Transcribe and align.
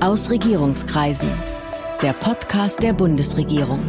Aus 0.00 0.28
Regierungskreisen. 0.28 1.30
Der 2.02 2.12
Podcast 2.12 2.82
der 2.82 2.92
Bundesregierung. 2.92 3.80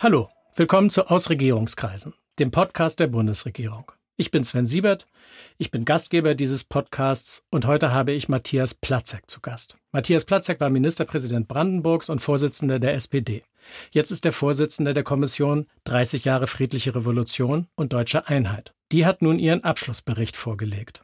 Hallo, 0.00 0.30
willkommen 0.56 0.90
zu 0.90 1.08
Aus 1.08 1.30
Regierungskreisen, 1.30 2.14
dem 2.40 2.50
Podcast 2.50 2.98
der 2.98 3.06
Bundesregierung. 3.06 3.92
Ich 4.16 4.32
bin 4.32 4.42
Sven 4.42 4.66
Siebert, 4.66 5.06
ich 5.58 5.70
bin 5.70 5.84
Gastgeber 5.84 6.34
dieses 6.34 6.64
Podcasts 6.64 7.44
und 7.50 7.68
heute 7.68 7.92
habe 7.92 8.10
ich 8.10 8.28
Matthias 8.28 8.74
Platzek 8.74 9.30
zu 9.30 9.40
Gast. 9.40 9.78
Matthias 9.92 10.24
Platzek 10.24 10.58
war 10.58 10.70
Ministerpräsident 10.70 11.46
Brandenburgs 11.46 12.08
und 12.08 12.18
Vorsitzender 12.18 12.80
der 12.80 12.94
SPD. 12.94 13.44
Jetzt 13.90 14.10
ist 14.10 14.24
er 14.24 14.32
Vorsitzender 14.32 14.94
der 14.94 15.04
Kommission 15.04 15.66
30 15.84 16.24
Jahre 16.24 16.46
friedliche 16.46 16.94
Revolution 16.94 17.66
und 17.74 17.92
deutsche 17.92 18.28
Einheit. 18.28 18.74
Die 18.92 19.04
hat 19.06 19.22
nun 19.22 19.38
ihren 19.38 19.64
Abschlussbericht 19.64 20.36
vorgelegt. 20.36 21.02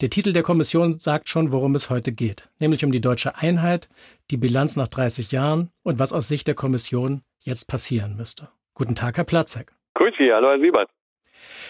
Der 0.00 0.10
Titel 0.10 0.32
der 0.32 0.42
Kommission 0.42 0.98
sagt 0.98 1.28
schon, 1.28 1.52
worum 1.52 1.74
es 1.74 1.88
heute 1.88 2.12
geht, 2.12 2.50
nämlich 2.58 2.84
um 2.84 2.90
die 2.90 3.00
deutsche 3.00 3.36
Einheit, 3.36 3.88
die 4.30 4.36
Bilanz 4.36 4.76
nach 4.76 4.88
30 4.88 5.30
Jahren 5.30 5.70
und 5.82 5.98
was 5.98 6.12
aus 6.12 6.26
Sicht 6.26 6.48
der 6.48 6.54
Kommission 6.54 7.22
jetzt 7.40 7.68
passieren 7.68 8.16
müsste. 8.16 8.48
Guten 8.74 8.96
Tag, 8.96 9.16
Herr 9.16 9.24
Platzek. 9.24 9.72
Grüß 9.94 10.14
Sie, 10.18 10.32
hallo 10.32 10.48
Herr 10.48 10.60
Siebert. 10.60 10.90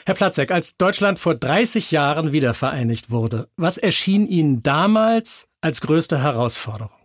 Herr 0.06 0.14
Platzek, 0.14 0.50
als 0.50 0.76
Deutschland 0.76 1.18
vor 1.18 1.34
30 1.34 1.90
Jahren 1.90 2.32
wiedervereinigt 2.32 3.10
wurde, 3.10 3.48
was 3.56 3.78
erschien 3.78 4.26
Ihnen 4.26 4.62
damals 4.62 5.48
als 5.60 5.80
größte 5.80 6.22
Herausforderung? 6.22 7.03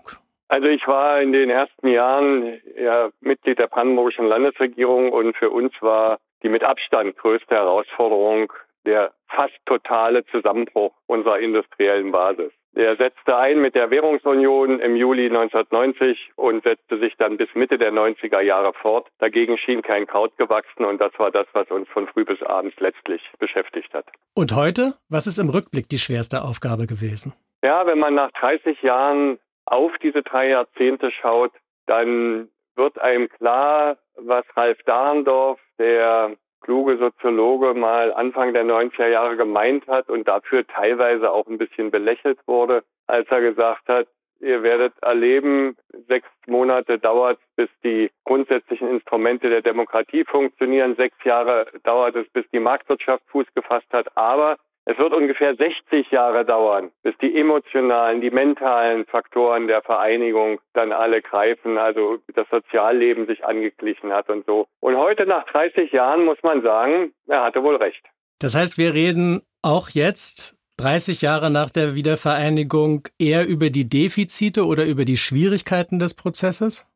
Also 0.49 0.67
ich 0.67 0.85
war 0.87 1.21
in 1.21 1.31
den 1.31 1.51
ersten 1.51 1.87
Jahren 1.87 2.59
ja, 2.75 3.09
Mitglied 3.21 3.59
der 3.59 3.67
brandenburgischen 3.67 4.27
Landesregierung 4.27 5.11
und 5.11 5.37
für 5.37 5.51
uns 5.51 5.71
war 5.79 6.17
die 6.41 6.49
mit 6.49 6.63
Abstand 6.63 7.15
größte 7.17 7.53
Herausforderung 7.53 8.51
der 8.85 9.11
fast 9.27 9.53
totale 9.65 10.25
Zusammenbruch 10.25 10.93
unserer 11.05 11.39
industriellen 11.39 12.11
Basis. 12.11 12.51
Der 12.75 12.95
setzte 12.95 13.35
ein 13.35 13.61
mit 13.61 13.75
der 13.75 13.91
Währungsunion 13.91 14.79
im 14.79 14.95
Juli 14.95 15.25
1990 15.25 16.31
und 16.35 16.63
setzte 16.63 16.97
sich 16.97 17.15
dann 17.17 17.37
bis 17.37 17.49
Mitte 17.53 17.77
der 17.77 17.91
90er 17.91 18.41
Jahre 18.41 18.73
fort. 18.73 19.07
Dagegen 19.19 19.57
schien 19.57 19.81
kein 19.81 20.07
Kraut 20.07 20.35
gewachsen 20.37 20.85
und 20.85 20.99
das 21.01 21.11
war 21.17 21.29
das, 21.29 21.45
was 21.53 21.69
uns 21.69 21.87
von 21.89 22.07
früh 22.07 22.25
bis 22.25 22.41
abends 22.41 22.75
letztlich 22.79 23.21
beschäftigt 23.37 23.93
hat. 23.93 24.05
Und 24.33 24.55
heute? 24.55 24.93
Was 25.09 25.27
ist 25.27 25.39
im 25.39 25.49
Rückblick 25.49 25.89
die 25.89 25.97
schwerste 25.97 26.41
Aufgabe 26.41 26.87
gewesen? 26.87 27.33
Ja, 27.63 27.85
wenn 27.85 27.99
man 27.99 28.15
nach 28.15 28.31
30 28.31 28.81
Jahren 28.81 29.39
auf 29.69 29.91
diese 30.01 30.23
drei 30.23 30.49
Jahrzehnte 30.49 31.11
schaut, 31.11 31.51
dann 31.85 32.49
wird 32.75 32.99
einem 32.99 33.29
klar, 33.29 33.97
was 34.15 34.45
Ralf 34.55 34.81
Dahrendorf, 34.83 35.59
der 35.77 36.35
kluge 36.61 36.97
Soziologe, 36.97 37.73
mal 37.73 38.13
Anfang 38.13 38.53
der 38.53 38.65
90er 38.65 39.07
Jahre 39.07 39.37
gemeint 39.37 39.87
hat 39.87 40.09
und 40.09 40.27
dafür 40.27 40.65
teilweise 40.67 41.31
auch 41.31 41.47
ein 41.47 41.57
bisschen 41.57 41.91
belächelt 41.91 42.39
wurde, 42.47 42.83
als 43.07 43.27
er 43.29 43.41
gesagt 43.41 43.87
hat, 43.87 44.07
ihr 44.39 44.63
werdet 44.63 44.93
erleben, 45.01 45.75
sechs 46.07 46.27
Monate 46.47 46.97
dauert 46.97 47.39
es, 47.39 47.55
bis 47.55 47.69
die 47.83 48.11
grundsätzlichen 48.23 48.89
Instrumente 48.89 49.49
der 49.49 49.61
Demokratie 49.61 50.23
funktionieren, 50.25 50.95
sechs 50.95 51.17
Jahre 51.23 51.67
dauert 51.83 52.15
es, 52.15 52.29
bis 52.29 52.45
die 52.51 52.59
Marktwirtschaft 52.59 53.23
Fuß 53.27 53.47
gefasst 53.53 53.91
hat, 53.91 54.07
aber 54.15 54.57
es 54.89 54.97
wird 54.97 55.13
ungefähr 55.13 55.55
60 55.55 56.09
Jahre 56.09 56.43
dauern, 56.45 56.89
bis 57.03 57.15
die 57.21 57.37
emotionalen, 57.37 58.21
die 58.21 58.31
mentalen 58.31 59.05
Faktoren 59.05 59.67
der 59.67 59.83
Vereinigung 59.83 60.59
dann 60.73 60.91
alle 60.91 61.21
greifen, 61.21 61.77
also 61.77 62.17
das 62.33 62.47
Sozialleben 62.49 63.27
sich 63.27 63.45
angeglichen 63.45 64.11
hat 64.11 64.29
und 64.29 64.47
so. 64.47 64.65
Und 64.79 64.97
heute 64.97 65.27
nach 65.27 65.45
30 65.45 65.91
Jahren 65.91 66.25
muss 66.25 66.39
man 66.41 66.63
sagen, 66.63 67.13
er 67.27 67.43
hatte 67.43 67.61
wohl 67.61 67.75
recht. 67.75 68.03
Das 68.39 68.55
heißt, 68.55 68.79
wir 68.79 68.95
reden 68.95 69.43
auch 69.61 69.89
jetzt 69.89 70.57
30 70.77 71.21
Jahre 71.21 71.51
nach 71.51 71.69
der 71.69 71.93
Wiedervereinigung 71.93 73.07
eher 73.19 73.47
über 73.47 73.69
die 73.69 73.87
Defizite 73.87 74.65
oder 74.65 74.85
über 74.85 75.05
die 75.05 75.17
Schwierigkeiten 75.17 75.99
des 75.99 76.15
Prozesses? 76.15 76.87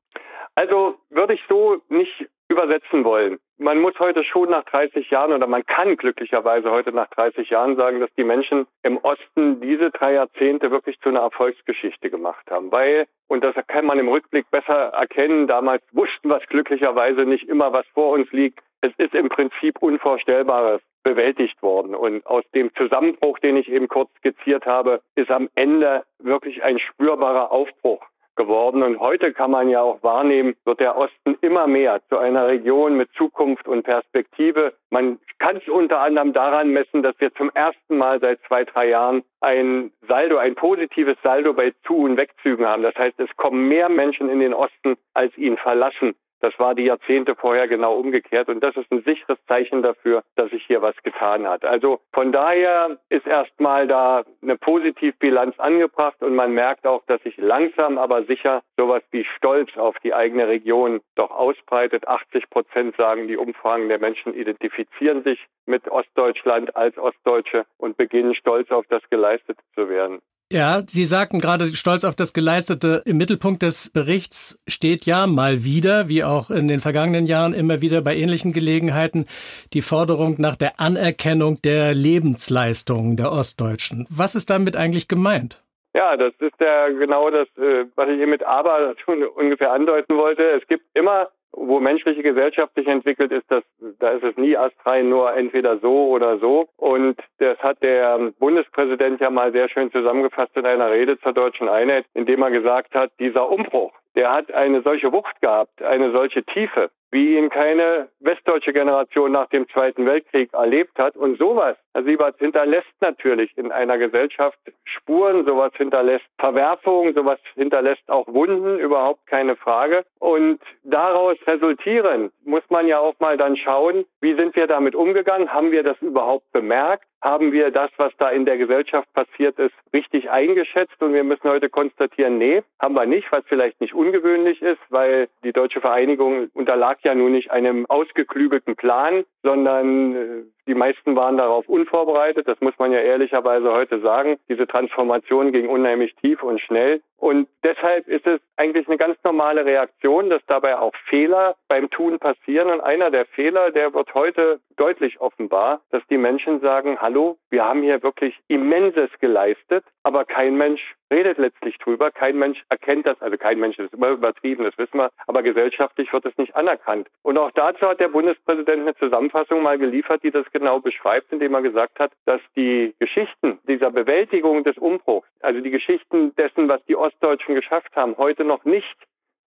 Also 0.55 0.95
würde 1.11 1.35
ich 1.35 1.41
so 1.47 1.77
nicht 1.89 2.27
übersetzen 2.53 3.03
wollen. 3.03 3.39
Man 3.57 3.79
muss 3.79 3.97
heute 3.99 4.23
schon 4.23 4.49
nach 4.49 4.63
30 4.65 5.09
Jahren 5.09 5.33
oder 5.33 5.47
man 5.47 5.65
kann 5.65 5.97
glücklicherweise 5.97 6.71
heute 6.71 6.91
nach 6.91 7.07
30 7.09 7.49
Jahren 7.49 7.75
sagen, 7.75 7.99
dass 7.99 8.13
die 8.15 8.23
Menschen 8.23 8.67
im 8.83 8.97
Osten 8.97 9.59
diese 9.59 9.91
drei 9.91 10.13
Jahrzehnte 10.13 10.71
wirklich 10.71 10.99
zu 11.01 11.09
einer 11.09 11.21
Erfolgsgeschichte 11.21 12.09
gemacht 12.09 12.49
haben. 12.49 12.71
Weil, 12.71 13.05
und 13.27 13.43
das 13.43 13.55
kann 13.67 13.85
man 13.85 13.99
im 13.99 14.07
Rückblick 14.07 14.49
besser 14.51 14.93
erkennen, 14.93 15.47
damals 15.47 15.83
wussten 15.91 16.29
wir 16.29 16.37
es 16.37 16.47
glücklicherweise 16.47 17.25
nicht 17.25 17.47
immer, 17.49 17.73
was 17.73 17.85
vor 17.93 18.11
uns 18.11 18.31
liegt. 18.31 18.59
Es 18.81 18.91
ist 18.97 19.15
im 19.15 19.29
Prinzip 19.29 19.81
Unvorstellbares 19.81 20.81
bewältigt 21.03 21.61
worden. 21.61 21.95
Und 21.95 22.25
aus 22.25 22.43
dem 22.53 22.73
Zusammenbruch, 22.75 23.39
den 23.39 23.57
ich 23.57 23.69
eben 23.69 23.87
kurz 23.87 24.09
skizziert 24.17 24.65
habe, 24.65 25.01
ist 25.15 25.31
am 25.31 25.49
Ende 25.55 26.03
wirklich 26.19 26.63
ein 26.63 26.79
spürbarer 26.79 27.51
Aufbruch 27.51 28.05
geworden. 28.35 28.83
Und 28.83 28.99
heute 28.99 29.33
kann 29.33 29.51
man 29.51 29.69
ja 29.69 29.81
auch 29.81 30.01
wahrnehmen, 30.03 30.55
wird 30.65 30.79
der 30.79 30.97
Osten 30.97 31.37
immer 31.41 31.67
mehr 31.67 32.01
zu 32.09 32.17
einer 32.17 32.47
Region 32.47 32.95
mit 32.95 33.09
Zukunft 33.13 33.67
und 33.67 33.83
Perspektive. 33.83 34.73
Man 34.89 35.19
kann 35.39 35.57
es 35.57 35.67
unter 35.67 35.99
anderem 35.99 36.33
daran 36.33 36.69
messen, 36.69 37.03
dass 37.03 37.19
wir 37.19 37.33
zum 37.33 37.51
ersten 37.53 37.97
Mal 37.97 38.19
seit 38.19 38.39
zwei, 38.47 38.63
drei 38.63 38.89
Jahren 38.89 39.23
ein 39.41 39.91
Saldo, 40.07 40.37
ein 40.37 40.55
positives 40.55 41.17
Saldo 41.23 41.53
bei 41.53 41.73
Zu- 41.85 41.97
und 41.97 42.17
Wegzügen 42.17 42.65
haben. 42.65 42.83
Das 42.83 42.95
heißt, 42.95 43.19
es 43.19 43.35
kommen 43.35 43.67
mehr 43.67 43.89
Menschen 43.89 44.29
in 44.29 44.39
den 44.39 44.53
Osten, 44.53 44.95
als 45.13 45.37
ihn 45.37 45.57
verlassen. 45.57 46.15
Das 46.43 46.59
war 46.59 46.75
die 46.75 46.83
Jahrzehnte 46.83 47.35
vorher 47.35 47.69
genau 47.69 47.95
umgekehrt 47.95 48.49
und 48.49 48.61
das 48.61 48.75
ist 48.75 48.91
ein 48.91 49.01
sicheres 49.03 49.39
Zeichen 49.47 49.81
dafür, 49.81 50.23
dass 50.35 50.49
sich 50.49 50.65
hier 50.65 50.81
was 50.81 50.93
getan 51.01 51.47
hat. 51.47 51.63
Also 51.63 52.01
von 52.11 52.33
daher 52.33 52.97
ist 53.07 53.25
erstmal 53.25 53.87
da 53.87 54.25
eine 54.41 54.57
Positivbilanz 54.57 55.57
angebracht 55.57 56.21
und 56.21 56.35
man 56.35 56.51
merkt 56.51 56.85
auch, 56.85 57.01
dass 57.05 57.23
sich 57.23 57.37
langsam 57.37 57.97
aber 57.97 58.25
sicher 58.25 58.61
sowas 58.75 59.01
wie 59.11 59.23
Stolz 59.37 59.77
auf 59.77 59.97
die 59.99 60.13
eigene 60.13 60.49
Region 60.49 60.99
doch 61.15 61.31
ausbreitet. 61.31 62.09
80 62.09 62.49
Prozent 62.49 62.97
sagen, 62.97 63.29
die 63.29 63.37
Umfragen 63.37 63.87
der 63.87 63.99
Menschen 63.99 64.33
identifizieren 64.33 65.23
sich 65.23 65.39
mit 65.65 65.87
Ostdeutschland 65.87 66.75
als 66.75 66.97
Ostdeutsche 66.97 67.65
und 67.77 67.95
beginnen 67.95 68.35
stolz 68.35 68.69
auf 68.69 68.85
das 68.89 69.01
Geleistete 69.09 69.63
zu 69.75 69.87
werden. 69.87 70.21
Ja, 70.53 70.81
Sie 70.85 71.05
sagten 71.05 71.41
gerade 71.41 71.65
stolz 71.65 72.03
auf 72.03 72.15
das 72.15 72.31
Geleistete. 72.31 73.01
Im 73.05 73.17
Mittelpunkt 73.17 73.63
des 73.63 73.89
Berichts 73.89 74.61
steht 74.67 75.07
ja 75.07 75.25
mal 75.25 75.63
wieder, 75.63 76.09
wie 76.09 76.23
auch 76.23 76.51
in 76.51 76.67
den 76.67 76.79
vergangenen 76.79 77.25
Jahren 77.25 77.55
immer 77.55 77.81
wieder 77.81 78.03
bei 78.03 78.15
ähnlichen 78.15 78.53
Gelegenheiten, 78.53 79.25
die 79.73 79.81
Forderung 79.81 80.35
nach 80.37 80.55
der 80.55 80.79
Anerkennung 80.79 81.59
der 81.63 81.95
Lebensleistungen 81.95 83.17
der 83.17 83.31
Ostdeutschen. 83.31 84.05
Was 84.11 84.35
ist 84.35 84.51
damit 84.51 84.75
eigentlich 84.77 85.07
gemeint? 85.07 85.63
Ja, 85.95 86.15
das 86.17 86.33
ist 86.37 86.59
ja 86.59 86.87
genau 86.89 87.31
das, 87.31 87.47
äh, 87.57 87.85
was 87.95 88.09
ich 88.09 88.17
hier 88.17 88.27
mit 88.27 88.43
aber 88.43 88.93
ungefähr 89.35 89.71
andeuten 89.71 90.15
wollte. 90.17 90.43
Es 90.51 90.67
gibt 90.67 90.85
immer 90.93 91.29
wo 91.53 91.79
menschliche 91.79 92.23
Gesellschaft 92.23 92.73
sich 92.75 92.87
entwickelt, 92.87 93.31
ist 93.31 93.49
das, 93.49 93.63
da 93.99 94.09
ist 94.09 94.23
es 94.23 94.35
nie 94.37 94.57
astrein 94.57 95.09
nur 95.09 95.33
entweder 95.33 95.77
so 95.77 96.07
oder 96.07 96.39
so. 96.39 96.67
Und 96.77 97.19
das 97.37 97.57
hat 97.59 97.81
der 97.81 98.31
Bundespräsident 98.39 99.21
ja 99.21 99.29
mal 99.29 99.51
sehr 99.51 99.69
schön 99.69 99.91
zusammengefasst 99.91 100.55
in 100.57 100.65
einer 100.65 100.91
Rede 100.91 101.19
zur 101.19 101.33
deutschen 101.33 101.69
Einheit, 101.69 102.05
indem 102.13 102.41
er 102.41 102.51
gesagt 102.51 102.95
hat, 102.95 103.11
dieser 103.19 103.49
Umbruch, 103.49 103.93
der 104.15 104.31
hat 104.31 104.51
eine 104.51 104.81
solche 104.81 105.11
Wucht 105.11 105.41
gehabt, 105.41 105.81
eine 105.81 106.11
solche 106.11 106.43
Tiefe, 106.43 106.89
wie 107.11 107.37
ihn 107.37 107.49
keine 107.49 108.09
westdeutsche 108.19 108.73
Generation 108.73 109.31
nach 109.31 109.47
dem 109.49 109.67
Zweiten 109.69 110.05
Weltkrieg 110.05 110.51
erlebt 110.53 110.97
hat. 110.97 111.15
Und 111.15 111.37
sowas, 111.37 111.77
Herr 111.93 112.03
Siebert, 112.03 112.37
hinterlässt 112.39 112.93
natürlich 113.01 113.55
in 113.57 113.71
einer 113.71 113.97
Gesellschaft 113.97 114.57
Spuren, 114.83 115.45
sowas 115.45 115.71
hinterlässt 115.75 116.25
Verwerfungen, 116.39 117.13
sowas 117.13 117.39
hinterlässt 117.55 118.09
auch 118.09 118.27
Wunden, 118.27 118.79
überhaupt 118.79 119.25
keine 119.27 119.55
Frage. 119.55 120.05
Und 120.19 120.59
daraus 120.83 121.37
resultierend 121.45 122.31
muss 122.45 122.63
man 122.69 122.87
ja 122.87 122.99
auch 122.99 123.19
mal 123.19 123.37
dann 123.37 123.57
schauen, 123.57 124.05
wie 124.21 124.35
sind 124.35 124.55
wir 124.55 124.67
damit 124.67 124.95
umgegangen? 124.95 125.53
Haben 125.53 125.71
wir 125.71 125.83
das 125.83 126.01
überhaupt 126.01 126.51
bemerkt? 126.51 127.05
Haben 127.23 127.53
wir 127.53 127.71
das, 127.71 127.89
was 127.95 128.11
da 128.17 128.27
in 128.27 128.43
der 128.43 128.57
Gesellschaft 128.57 129.07
passiert 129.13 129.57
ist, 129.57 129.73
richtig 129.93 130.29
eingeschätzt? 130.29 131.01
Und 131.01 131.13
wir 131.13 131.23
müssen 131.23 131.49
heute 131.49 131.69
konstatieren, 131.69 132.37
nee, 132.37 132.63
haben 132.81 132.95
wir 132.95 133.05
nicht, 133.05 133.31
was 133.31 133.45
vielleicht 133.47 133.79
nicht 133.79 133.93
ungewöhnlich 133.93 134.61
ist, 134.61 134.81
weil 134.89 135.29
die 135.45 135.53
deutsche 135.53 135.79
Vereinigung 135.79 136.49
unterlag 136.53 136.97
ja 137.03 137.15
nun 137.15 137.31
nicht 137.31 137.49
einem 137.49 137.85
ausgeklügelten 137.87 138.75
Plan, 138.75 139.23
sondern 139.41 140.15
äh, 140.15 140.43
die 140.67 140.75
meisten 140.75 141.15
waren 141.15 141.37
darauf 141.37 141.67
unvorbereitet. 141.67 142.47
Das 142.47 142.59
muss 142.61 142.73
man 142.77 142.91
ja 142.91 142.99
ehrlicherweise 142.99 143.71
heute 143.71 143.99
sagen. 143.99 144.37
Diese 144.49 144.67
Transformation 144.67 145.51
ging 145.51 145.67
unheimlich 145.67 146.15
tief 146.15 146.41
und 146.43 146.61
schnell. 146.61 147.01
Und 147.17 147.47
deshalb 147.63 148.07
ist 148.07 148.27
es 148.27 148.41
eigentlich 148.57 148.87
eine 148.87 148.97
ganz 148.97 149.17
normale 149.23 149.65
Reaktion, 149.65 150.29
dass 150.29 150.41
dabei 150.47 150.77
auch 150.77 150.93
Fehler 151.07 151.55
beim 151.67 151.89
Tun 151.89 152.19
passieren. 152.19 152.69
Und 152.69 152.81
einer 152.81 153.11
der 153.11 153.25
Fehler, 153.25 153.71
der 153.71 153.93
wird 153.93 154.13
heute 154.13 154.59
deutlich 154.77 155.21
offenbar, 155.21 155.81
dass 155.91 156.03
die 156.09 156.17
Menschen 156.17 156.59
sagen, 156.59 156.97
hallo, 156.99 157.37
wir 157.49 157.63
haben 157.63 157.81
hier 157.81 158.03
wirklich 158.03 158.37
Immenses 158.47 159.09
geleistet, 159.19 159.85
aber 160.03 160.25
kein 160.25 160.57
Mensch 160.57 160.81
redet 161.13 161.37
letztlich 161.37 161.77
drüber. 161.77 162.11
Kein 162.11 162.37
Mensch 162.37 162.63
erkennt 162.69 163.05
das, 163.05 163.21
also 163.21 163.37
kein 163.37 163.59
Mensch, 163.59 163.77
das 163.77 163.85
ist 163.85 163.93
immer 163.93 164.09
übertrieben, 164.09 164.63
das 164.63 164.77
wissen 164.77 164.97
wir, 164.97 165.11
aber 165.27 165.43
gesellschaftlich 165.43 166.11
wird 166.11 166.25
es 166.25 166.37
nicht 166.37 166.55
anerkannt. 166.55 167.07
Und 167.21 167.37
auch 167.37 167.51
dazu 167.51 167.87
hat 167.87 167.99
der 167.99 168.07
Bundespräsident 168.07 168.81
eine 168.81 168.95
Zusammenfassung 168.95 169.61
mal 169.61 169.77
geliefert, 169.77 170.23
die 170.23 170.31
das 170.31 170.45
genau 170.51 170.79
beschreibt, 170.79 171.31
indem 171.31 171.53
er 171.53 171.61
gesagt 171.61 171.99
hat, 171.99 172.11
dass 172.25 172.41
die 172.55 172.95
Geschichten 172.99 173.59
dieser 173.67 173.91
Bewältigung 173.91 174.63
des 174.63 174.77
Umbruchs, 174.77 175.27
also 175.41 175.61
die 175.61 175.71
Geschichten 175.71 176.35
dessen, 176.35 176.67
was 176.67 176.83
die 176.85 176.95
Ostdeutschen 176.95 177.55
geschafft 177.55 177.95
haben, 177.95 178.17
heute 178.17 178.43
noch 178.43 178.65
nicht 178.65 178.97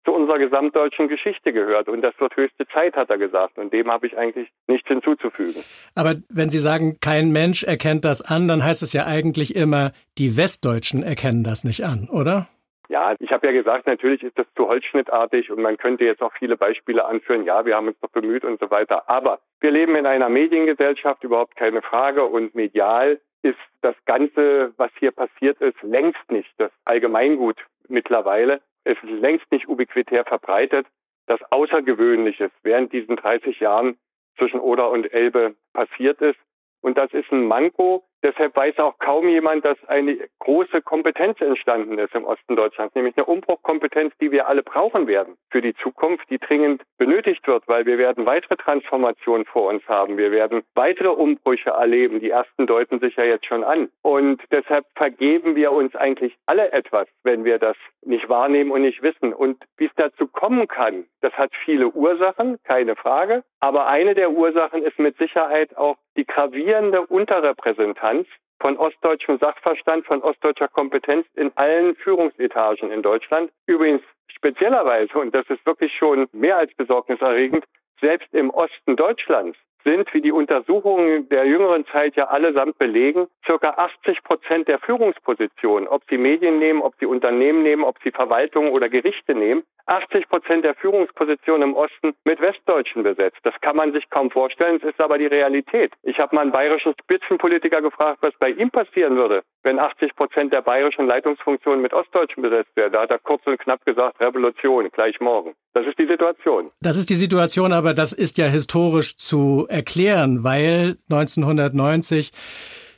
zu 0.06 0.14
unserer 0.14 0.40
gesamtdeutschen 0.40 1.08
Geschichte 1.08 1.52
gehört. 1.52 1.90
Und 1.90 2.02
das 2.02 2.14
wird 2.20 2.36
höchste 2.38 2.68
Zeit, 2.68 2.96
hat 2.96 3.10
er 3.10 3.18
gesagt. 3.18 3.58
Und 3.58 3.74
dem 3.74 3.92
habe 3.92 4.08
ich 4.08 4.18
eigentlich 4.18 4.50
nichts 4.68 4.88
hinzuzufügen. 4.88 5.64
Aber 5.96 6.16
wenn 6.30 6.50
Sie 6.50 6.60
sagen, 6.60 6.98
kein 7.02 7.32
Mensch 7.32 7.64
erkennt 7.64 8.06
das 8.06 8.22
an, 8.22 8.48
dann 8.48 8.64
heißt 8.64 8.84
es 8.84 8.94
ja 8.94 9.06
eigentlich 9.06 9.56
immer, 9.56 9.92
die 10.18 10.38
Westdeutschen 10.38 11.04
erkennen 11.04 11.44
das 11.44 11.64
nicht 11.64 11.84
an, 11.84 12.08
oder? 12.12 12.48
Ja, 12.88 13.16
ich 13.20 13.32
habe 13.32 13.48
ja 13.48 13.54
gesagt, 13.54 13.88
natürlich 13.88 14.22
ist 14.22 14.38
das 14.38 14.46
zu 14.56 14.68
holzschnittartig 14.68 15.52
und 15.52 15.60
man 15.60 15.78
könnte 15.78 16.06
jetzt 16.06 16.22
auch 16.22 16.34
viele 16.38 16.56
Beispiele 16.56 17.04
anführen. 17.06 17.44
Ja, 17.44 17.66
wir 17.66 17.76
haben 17.76 17.88
uns 17.88 18.00
doch 18.00 18.12
bemüht 18.12 18.46
und 18.46 18.60
so 18.60 18.70
weiter. 18.70 19.10
Aber 19.10 19.40
wir 19.60 19.72
leben 19.72 19.96
in 19.96 20.06
einer 20.06 20.30
Mediengesellschaft, 20.30 21.24
überhaupt 21.24 21.56
keine 21.56 21.82
Frage. 21.82 22.24
Und 22.26 22.54
medial 22.54 23.20
ist 23.42 23.58
das 23.82 23.96
Ganze, 24.06 24.74
was 24.78 24.92
hier 25.00 25.12
passiert 25.12 25.60
ist, 25.62 25.82
längst 25.82 26.32
nicht 26.32 26.50
das 26.58 26.72
Allgemeingut 26.84 27.58
mittlerweile 27.88 28.62
ist 28.86 29.04
längst 29.04 29.52
nicht 29.52 29.68
ubiquitär 29.68 30.24
verbreitet, 30.26 30.88
dass 31.28 31.42
Außergewöhnliches 31.52 32.52
während 32.64 32.94
diesen 32.94 33.16
30 33.16 33.60
Jahren 33.60 33.98
zwischen 34.38 34.60
Oder 34.60 34.90
und 34.90 35.12
Elbe 35.12 35.56
passiert 35.74 36.22
ist. 36.22 36.40
Und 36.82 36.98
das 36.98 37.12
ist 37.14 37.32
ein 37.32 37.46
Manko, 37.48 38.06
Deshalb 38.26 38.56
weiß 38.56 38.80
auch 38.80 38.98
kaum 38.98 39.30
jemand, 39.30 39.64
dass 39.66 39.78
eine 39.86 40.18
große 40.40 40.82
Kompetenz 40.82 41.40
entstanden 41.42 42.00
ist 42.00 42.16
im 42.16 42.26
Osten 42.26 42.56
Deutschlands, 42.56 42.96
nämlich 42.96 43.16
eine 43.16 43.28
Umbruchkompetenz, 43.28 44.16
die 44.20 44.32
wir 44.32 44.48
alle 44.48 44.64
brauchen 44.64 45.06
werden 45.06 45.38
für 45.52 45.62
die 45.62 45.76
Zukunft, 45.76 46.28
die 46.32 46.40
dringend 46.40 46.82
benötigt 46.98 47.46
wird, 47.46 47.68
weil 47.68 47.86
wir 47.86 48.00
werden 48.00 48.26
weitere 48.26 48.56
Transformationen 48.56 49.46
vor 49.46 49.70
uns 49.70 49.88
haben. 49.88 50.18
Wir 50.18 50.32
werden 50.32 50.64
weitere 50.74 51.10
Umbrüche 51.10 51.70
erleben. 51.70 52.20
Die 52.20 52.32
ersten 52.32 52.66
deuten 52.66 53.00
sich 53.00 53.16
ja 53.16 53.26
jetzt 53.26 53.46
schon 53.46 53.64
an. 53.64 53.90
Und 54.02 54.42
deshalb 54.50 54.88
vergeben 54.96 55.56
wir 55.56 55.72
uns 55.72 55.96
eigentlich 55.96 56.36
alle 56.48 56.72
etwas, 56.72 57.08
wenn 57.22 57.46
wir 57.46 57.60
das 57.60 57.78
nicht 58.02 58.28
wahrnehmen 58.28 58.72
und 58.72 58.82
nicht 58.82 59.04
wissen. 59.04 59.36
Und 59.36 59.64
wie 59.78 59.86
es 59.86 59.96
dazu 59.98 60.28
kommen 60.28 60.68
kann, 60.68 61.06
das 61.22 61.34
hat 61.34 61.52
viele 61.64 61.90
Ursachen, 61.90 62.58
keine 62.64 62.96
Frage. 62.96 63.44
Aber 63.60 63.86
eine 63.86 64.16
der 64.16 64.32
Ursachen 64.32 64.82
ist 64.82 64.98
mit 64.98 65.16
Sicherheit 65.18 65.78
auch 65.78 65.98
die 66.16 66.26
gravierende 66.26 67.02
Unterrepräsentanz 67.02 68.28
von 68.60 68.78
ostdeutschem 68.78 69.38
Sachverstand, 69.38 70.06
von 70.06 70.22
ostdeutscher 70.22 70.68
Kompetenz 70.68 71.28
in 71.36 71.52
allen 71.56 71.96
Führungsetagen 71.96 72.92
in 72.92 73.02
Deutschland. 73.02 73.52
Übrigens 73.66 74.02
speziellerweise, 74.28 75.18
und 75.18 75.36
das 75.36 75.48
ist 75.50 75.66
wirklich 75.66 75.94
schon 75.98 76.28
mehr 76.32 76.58
als 76.58 76.74
besorgniserregend, 76.76 77.66
selbst 78.00 78.34
im 78.34 78.50
Osten 78.50 78.96
Deutschlands 78.96 79.58
sind, 79.86 80.14
wie 80.14 80.22
die 80.22 80.32
Untersuchungen 80.32 81.30
der 81.30 81.46
jüngeren 81.46 81.86
Zeit 81.88 82.16
ja 82.16 82.26
allesamt 82.26 82.78
belegen, 82.78 83.28
circa 83.46 83.70
80 83.70 84.24
Prozent 84.24 84.68
der 84.68 84.80
Führungspositionen, 84.80 85.88
ob 85.88 86.02
sie 86.10 86.18
Medien 86.18 86.60
nehmen, 86.60 86.82
ob 86.82 86.96
sie 87.00 87.06
Unternehmen 87.06 87.64
nehmen, 87.64 87.84
ob 87.84 87.98
sie 88.04 88.12
Verwaltungen 88.12 88.72
oder 88.72 88.90
Gerichte 88.90 89.36
nehmen, 89.36 89.64
80 89.88 90.28
Prozent 90.30 90.66
der 90.66 90.76
Führungspositionen 90.76 91.70
im 91.70 91.76
Osten 91.76 92.14
mit 92.24 92.42
Westdeutschen 92.42 93.04
besetzt. 93.04 93.38
Das 93.44 93.54
kann 93.62 93.76
man 93.76 93.94
sich 93.94 94.10
kaum 94.10 94.32
vorstellen, 94.32 94.80
es 94.82 94.90
ist 94.90 95.00
aber 95.00 95.18
die 95.18 95.28
Realität. 95.28 95.94
Ich 96.04 96.20
habe 96.20 96.36
mal 96.36 96.42
einen 96.42 96.52
bayerischen 96.52 96.94
Spitzenpolitiker 97.04 97.82
gefragt, 97.82 98.20
was 98.22 98.34
bei 98.40 98.50
ihm 98.50 98.72
passieren 98.72 99.16
würde, 99.16 99.44
wenn 99.64 99.80
80 99.80 100.16
Prozent 100.16 100.54
der 100.54 100.62
bayerischen 100.62 101.06
Leitungsfunktionen 101.06 101.82
mit 101.82 101.94
Ostdeutschen 101.94 102.42
besetzt 102.42 102.76
wären. 102.76 102.94
Da 102.94 103.02
hat 103.02 103.12
er 103.12 103.20
kurz 103.20 103.46
und 103.46 103.60
knapp 103.60 103.86
gesagt, 103.86 104.20
Revolution, 104.20 104.90
gleich 104.92 105.20
morgen. 105.20 105.54
Das 105.74 105.86
ist 105.86 106.00
die 106.00 106.08
Situation. 106.08 106.72
Das 106.82 106.96
ist 106.96 107.10
die 107.10 107.16
Situation, 107.16 107.74
aber 107.74 107.94
das 107.94 108.14
ist 108.14 108.38
ja 108.38 108.46
historisch 108.46 109.18
zu 109.18 109.68
erklären, 109.76 110.44
weil 110.44 110.98
1990 111.10 112.32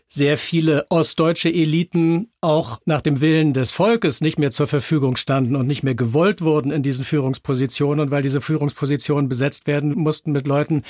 sehr 0.10 0.38
viele 0.38 0.86
ostdeutsche 0.90 1.50
Eliten 1.50 2.32
auch 2.40 2.80
nach 2.86 3.02
dem 3.02 3.20
Willen 3.20 3.54
des 3.54 3.72
Volkes 3.72 4.22
nicht 4.22 4.40
mehr 4.40 4.52
zur 4.52 4.68
Verfügung 4.68 5.18
standen 5.18 5.56
und 5.58 5.68
nicht 5.68 5.84
mehr 5.84 5.96
gewollt 5.96 6.42
wurden 6.42 6.72
in 6.72 6.82
diesen 6.82 7.04
Führungspositionen 7.04 8.00
und 8.00 8.12
weil 8.12 8.24
diese 8.24 8.40
Führungspositionen 8.40 9.28
besetzt 9.28 9.68
werden 9.68 9.96
mussten 9.96 10.32
mit 10.32 10.48
Leuten, 10.48 10.84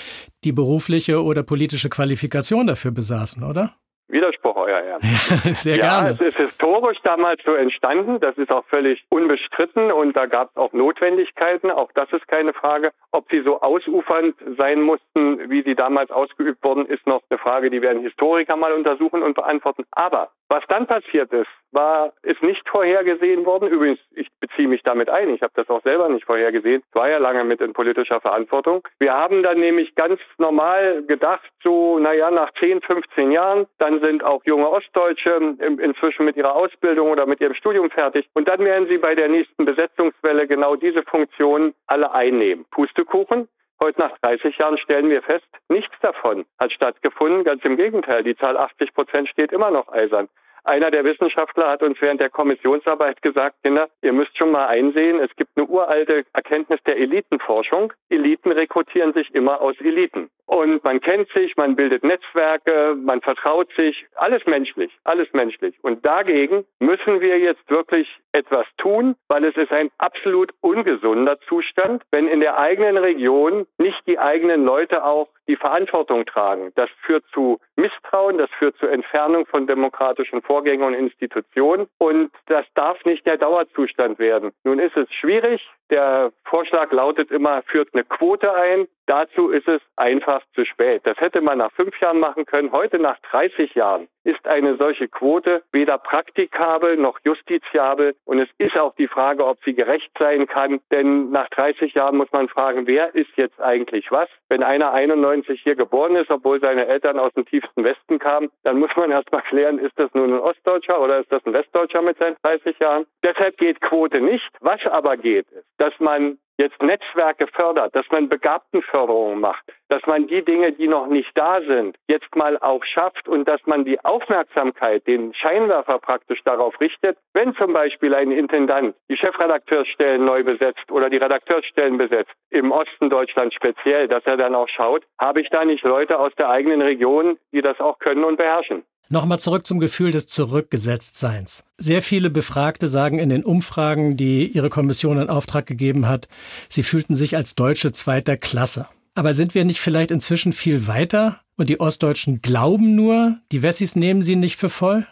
die 0.43 0.51
berufliche 0.51 1.23
oder 1.23 1.41
politische 1.41 1.89
Qualifikation 1.89 2.67
dafür 2.67 2.91
besaßen, 2.91 3.43
oder? 3.43 3.73
Widerspruch, 4.07 4.55
euer 4.55 4.81
Ehren. 4.81 5.01
Sehr 5.53 5.77
gerne. 5.79 6.17
Ja, 6.19 6.27
es 6.27 6.35
ist 6.35 6.56
historisch 6.67 6.99
damals 7.03 7.41
so 7.43 7.53
entstanden. 7.53 8.19
Das 8.19 8.37
ist 8.37 8.51
auch 8.51 8.65
völlig 8.65 9.03
unbestritten 9.09 9.91
und 9.91 10.15
da 10.15 10.25
gab 10.25 10.49
es 10.51 10.57
auch 10.57 10.73
Notwendigkeiten. 10.73 11.71
Auch 11.71 11.91
das 11.93 12.11
ist 12.11 12.27
keine 12.27 12.53
Frage. 12.53 12.91
Ob 13.11 13.29
sie 13.31 13.41
so 13.41 13.61
ausufernd 13.61 14.35
sein 14.57 14.81
mussten, 14.81 15.49
wie 15.49 15.63
sie 15.63 15.75
damals 15.75 16.11
ausgeübt 16.11 16.63
wurden, 16.63 16.85
ist 16.85 17.05
noch 17.07 17.21
eine 17.29 17.39
Frage, 17.39 17.69
die 17.69 17.81
werden 17.81 18.01
Historiker 18.01 18.55
mal 18.55 18.73
untersuchen 18.73 19.23
und 19.23 19.35
beantworten. 19.35 19.85
Aber 19.91 20.29
was 20.49 20.63
dann 20.67 20.87
passiert 20.87 21.31
ist, 21.33 21.49
war, 21.71 22.13
ist 22.23 22.41
nicht 22.41 22.67
vorhergesehen 22.69 23.45
worden. 23.45 23.67
Übrigens, 23.67 23.99
ich 24.11 24.29
beziehe 24.39 24.67
mich 24.67 24.81
damit 24.83 25.09
ein. 25.09 25.29
Ich 25.29 25.41
habe 25.41 25.51
das 25.55 25.69
auch 25.69 25.81
selber 25.83 26.07
nicht 26.09 26.25
vorhergesehen. 26.25 26.83
War 26.93 27.09
ja 27.09 27.17
lange 27.17 27.43
mit 27.43 27.59
in 27.59 27.73
politischer 27.73 28.21
Verantwortung. 28.21 28.87
Wir 28.99 29.13
haben 29.13 29.43
dann 29.43 29.59
nämlich 29.59 29.93
ganz 29.95 30.19
normal 30.37 31.03
gedacht, 31.03 31.49
so, 31.63 31.99
naja, 31.99 32.31
nach 32.31 32.51
10, 32.59 32.81
15 32.81 33.31
Jahren, 33.31 33.67
dann 33.77 33.99
sind 33.99 34.23
auch 34.23 34.43
junge 34.45 34.69
Ostdeutsche 34.69 35.55
inzwischen 35.59 36.25
mit 36.25 36.37
ihrer 36.37 36.55
Ausbildung 36.57 37.11
oder 37.11 37.25
mit 37.25 37.39
ihrem 37.39 37.53
Studium 37.53 37.89
fertig. 37.89 38.27
Und 38.33 38.47
dann 38.47 38.59
werden 38.59 38.87
sie 38.87 38.97
bei 38.97 39.13
der 39.13 39.29
nächsten 39.29 39.65
Besetzungswelle 39.65 40.47
genau 40.47 40.75
diese 40.75 41.03
Funktionen 41.03 41.73
alle 41.85 42.11
einnehmen. 42.11 42.65
Pustekuchen. 42.71 43.47
Heute 43.79 43.99
nach 43.99 44.17
30 44.19 44.57
Jahren 44.57 44.79
stellen 44.79 45.09
wir 45.09 45.21
fest, 45.21 45.45
nichts 45.69 45.93
davon 46.01 46.45
hat 46.57 46.71
stattgefunden. 46.71 47.43
Ganz 47.43 47.63
im 47.63 47.77
Gegenteil, 47.77 48.23
die 48.23 48.35
Zahl 48.35 48.57
80 48.57 48.93
Prozent 48.95 49.29
steht 49.29 49.51
immer 49.51 49.69
noch 49.69 49.87
eisern. 49.89 50.27
Einer 50.63 50.91
der 50.91 51.03
Wissenschaftler 51.03 51.69
hat 51.69 51.83
uns 51.83 51.97
während 52.01 52.19
der 52.19 52.29
Kommissionsarbeit 52.29 53.21
gesagt, 53.21 53.55
Kinder, 53.63 53.89
ihr 54.01 54.13
müsst 54.13 54.37
schon 54.37 54.51
mal 54.51 54.67
einsehen, 54.67 55.19
es 55.19 55.35
gibt 55.35 55.51
eine 55.55 55.65
uralte 55.65 56.25
Erkenntnis 56.33 56.79
der 56.85 56.97
Elitenforschung. 56.97 57.93
Eliten 58.09 58.51
rekrutieren 58.51 59.13
sich 59.13 59.33
immer 59.33 59.61
aus 59.61 59.75
Eliten. 59.79 60.29
Und 60.47 60.81
man 60.85 61.01
kennt 61.01 61.29
sich, 61.33 61.57
man 61.57 61.75
bildet 61.75 62.03
Netzwerke, 62.03 62.95
man 62.95 63.19
vertraut 63.21 63.69
sich, 63.75 64.05
alles 64.15 64.45
menschlich, 64.45 64.91
alles 65.03 65.27
menschlich. 65.33 65.75
Und 65.81 66.05
dagegen 66.05 66.65
müssen 66.79 67.19
wir 67.19 67.37
jetzt 67.37 67.69
wirklich 67.69 68.07
etwas 68.31 68.65
tun, 68.77 69.15
weil 69.27 69.43
es 69.43 69.57
ist 69.57 69.73
ein 69.73 69.89
absolut 69.97 70.53
ungesunder 70.61 71.37
Zustand, 71.49 72.03
wenn 72.11 72.29
in 72.29 72.39
der 72.39 72.57
eigenen 72.57 72.97
Region 72.97 73.67
nicht 73.77 74.01
die 74.07 74.19
eigenen 74.19 74.63
Leute 74.63 75.03
auch 75.03 75.27
die 75.47 75.57
Verantwortung 75.57 76.25
tragen. 76.25 76.71
Das 76.75 76.89
führt 77.01 77.25
zu 77.33 77.59
Misstrauen, 77.75 78.37
das 78.37 78.49
führt 78.57 78.77
zur 78.77 78.91
Entfernung 78.91 79.45
von 79.47 79.67
demokratischen 79.67 80.41
Vorgängen 80.57 80.87
und 80.87 80.95
Institutionen 80.95 81.85
und 81.99 82.31
das 82.47 82.65
darf 82.73 83.05
nicht 83.05 83.27
der 83.27 83.37
Dauerzustand 83.37 84.17
werden. 84.17 84.53
Nun 84.63 84.79
ist 84.79 84.97
es 84.97 85.07
schwierig. 85.13 85.61
Der 85.89 86.31
Vorschlag 86.43 86.91
lautet 86.91 87.31
immer, 87.31 87.61
führt 87.63 87.89
eine 87.93 88.03
Quote 88.03 88.53
ein. 88.53 88.87
Dazu 89.05 89.49
ist 89.49 89.69
es 89.69 89.81
einfach 89.95 90.41
zu 90.53 90.65
spät. 90.65 91.01
Das 91.05 91.17
hätte 91.17 91.39
man 91.39 91.59
nach 91.59 91.71
fünf 91.71 91.97
Jahren 92.01 92.19
machen 92.19 92.45
können. 92.45 92.73
Heute 92.73 92.99
nach 92.99 93.17
30 93.31 93.73
Jahren 93.73 94.09
ist 94.25 94.45
eine 94.45 94.75
solche 94.75 95.07
Quote 95.07 95.63
weder 95.71 95.97
praktikabel 95.97 96.97
noch 96.97 97.17
justiziabel. 97.23 98.15
Und 98.25 98.39
es 98.39 98.49
ist 98.57 98.77
auch 98.77 98.93
die 98.95 99.07
Frage, 99.07 99.45
ob 99.45 99.63
sie 99.63 99.73
gerecht 99.73 100.11
sein 100.19 100.45
kann. 100.47 100.81
Denn 100.91 101.31
nach 101.31 101.47
30 101.51 101.93
Jahren 101.93 102.17
muss 102.17 102.29
man 102.33 102.49
fragen, 102.49 102.85
wer 102.85 103.15
ist 103.15 103.31
jetzt 103.37 103.61
eigentlich 103.61 104.11
was? 104.11 104.27
Wenn 104.49 104.63
einer 104.63 104.91
91 104.91 105.61
hier 105.63 105.75
geboren 105.75 106.17
ist, 106.17 106.29
obwohl 106.29 106.59
seine 106.59 106.87
Eltern 106.87 107.17
aus 107.17 107.31
dem 107.33 107.45
tiefsten 107.45 107.85
Westen 107.85 108.19
kamen, 108.19 108.49
dann 108.63 108.77
muss 108.77 108.91
man 108.97 109.11
erst 109.11 109.31
mal 109.31 109.41
klären, 109.41 109.79
ist 109.79 109.97
das 109.97 110.13
nun 110.13 110.33
ein 110.33 110.39
Ostdeutscher 110.39 110.99
oder 110.99 111.19
ist 111.19 111.31
das 111.31 111.45
ein 111.45 111.53
Westdeutscher 111.53 112.01
mit 112.01 112.17
seinen 112.17 112.35
30 112.43 112.77
Jahren? 112.79 113.05
Deshalb 113.23 113.57
geht 113.57 113.79
Quote 113.79 114.19
nicht. 114.19 114.51
Was 114.59 114.85
aber 114.87 115.15
geht, 115.15 115.49
ist, 115.51 115.65
dass 115.77 115.93
man 115.99 116.37
jetzt 116.57 116.81
Netzwerke 116.81 117.47
fördert, 117.47 117.95
dass 117.95 118.05
man 118.11 118.29
Begabtenförderung 118.29 119.39
macht, 119.39 119.63
dass 119.89 120.01
man 120.05 120.27
die 120.27 120.43
Dinge, 120.43 120.73
die 120.73 120.87
noch 120.87 121.07
nicht 121.07 121.31
da 121.35 121.61
sind, 121.61 121.97
jetzt 122.07 122.35
mal 122.35 122.57
auch 122.59 122.83
schafft 122.83 123.27
und 123.27 123.47
dass 123.47 123.61
man 123.65 123.85
die 123.85 124.03
Aufmerksamkeit, 124.03 125.05
den 125.07 125.33
Scheinwerfer 125.33 125.99
praktisch 125.99 126.41
darauf 126.43 126.79
richtet, 126.81 127.17
wenn 127.33 127.53
zum 127.55 127.73
Beispiel 127.73 128.13
ein 128.15 128.31
Intendant 128.31 128.95
die 129.09 129.17
Chefredakteursstellen 129.17 130.25
neu 130.25 130.43
besetzt 130.43 130.91
oder 130.91 131.09
die 131.09 131.17
Redakteursstellen 131.17 131.97
besetzt, 131.97 132.33
im 132.49 132.71
Osten 132.71 133.09
Deutschlands 133.09 133.55
speziell, 133.55 134.07
dass 134.07 134.25
er 134.25 134.37
dann 134.37 134.55
auch 134.55 134.69
schaut, 134.69 135.03
habe 135.19 135.41
ich 135.41 135.49
da 135.49 135.63
nicht 135.63 135.83
Leute 135.83 136.19
aus 136.19 136.33
der 136.35 136.49
eigenen 136.49 136.81
Region, 136.81 137.37
die 137.51 137.61
das 137.61 137.79
auch 137.79 137.99
können 137.99 138.23
und 138.23 138.37
beherrschen. 138.37 138.83
Nochmal 139.09 139.39
zurück 139.39 139.65
zum 139.65 139.79
Gefühl 139.79 140.11
des 140.11 140.27
Zurückgesetztseins. 140.27 141.65
Sehr 141.77 142.01
viele 142.01 142.29
Befragte 142.29 142.89
sagen 142.89 143.19
in 143.19 143.29
den 143.29 143.45
Umfragen, 143.45 144.17
die 144.17 144.47
ihre 144.47 144.69
Kommission 144.69 145.17
in 145.17 145.29
Auftrag 145.29 145.65
gegeben 145.65 146.09
hat, 146.09 146.27
sie 146.67 146.83
fühlten 146.83 147.15
sich 147.15 147.37
als 147.37 147.55
Deutsche 147.55 147.93
zweiter 147.93 148.35
Klasse. 148.35 148.87
Aber 149.15 149.33
sind 149.33 149.55
wir 149.55 149.63
nicht 149.63 149.79
vielleicht 149.79 150.11
inzwischen 150.11 150.51
viel 150.51 150.87
weiter 150.87 151.39
und 151.57 151.69
die 151.69 151.79
Ostdeutschen 151.79 152.41
glauben 152.41 152.95
nur, 152.95 153.37
die 153.53 153.63
Wessis 153.63 153.95
nehmen 153.95 154.21
sie 154.21 154.35
nicht 154.35 154.57
für 154.57 154.69
voll? 154.69 155.07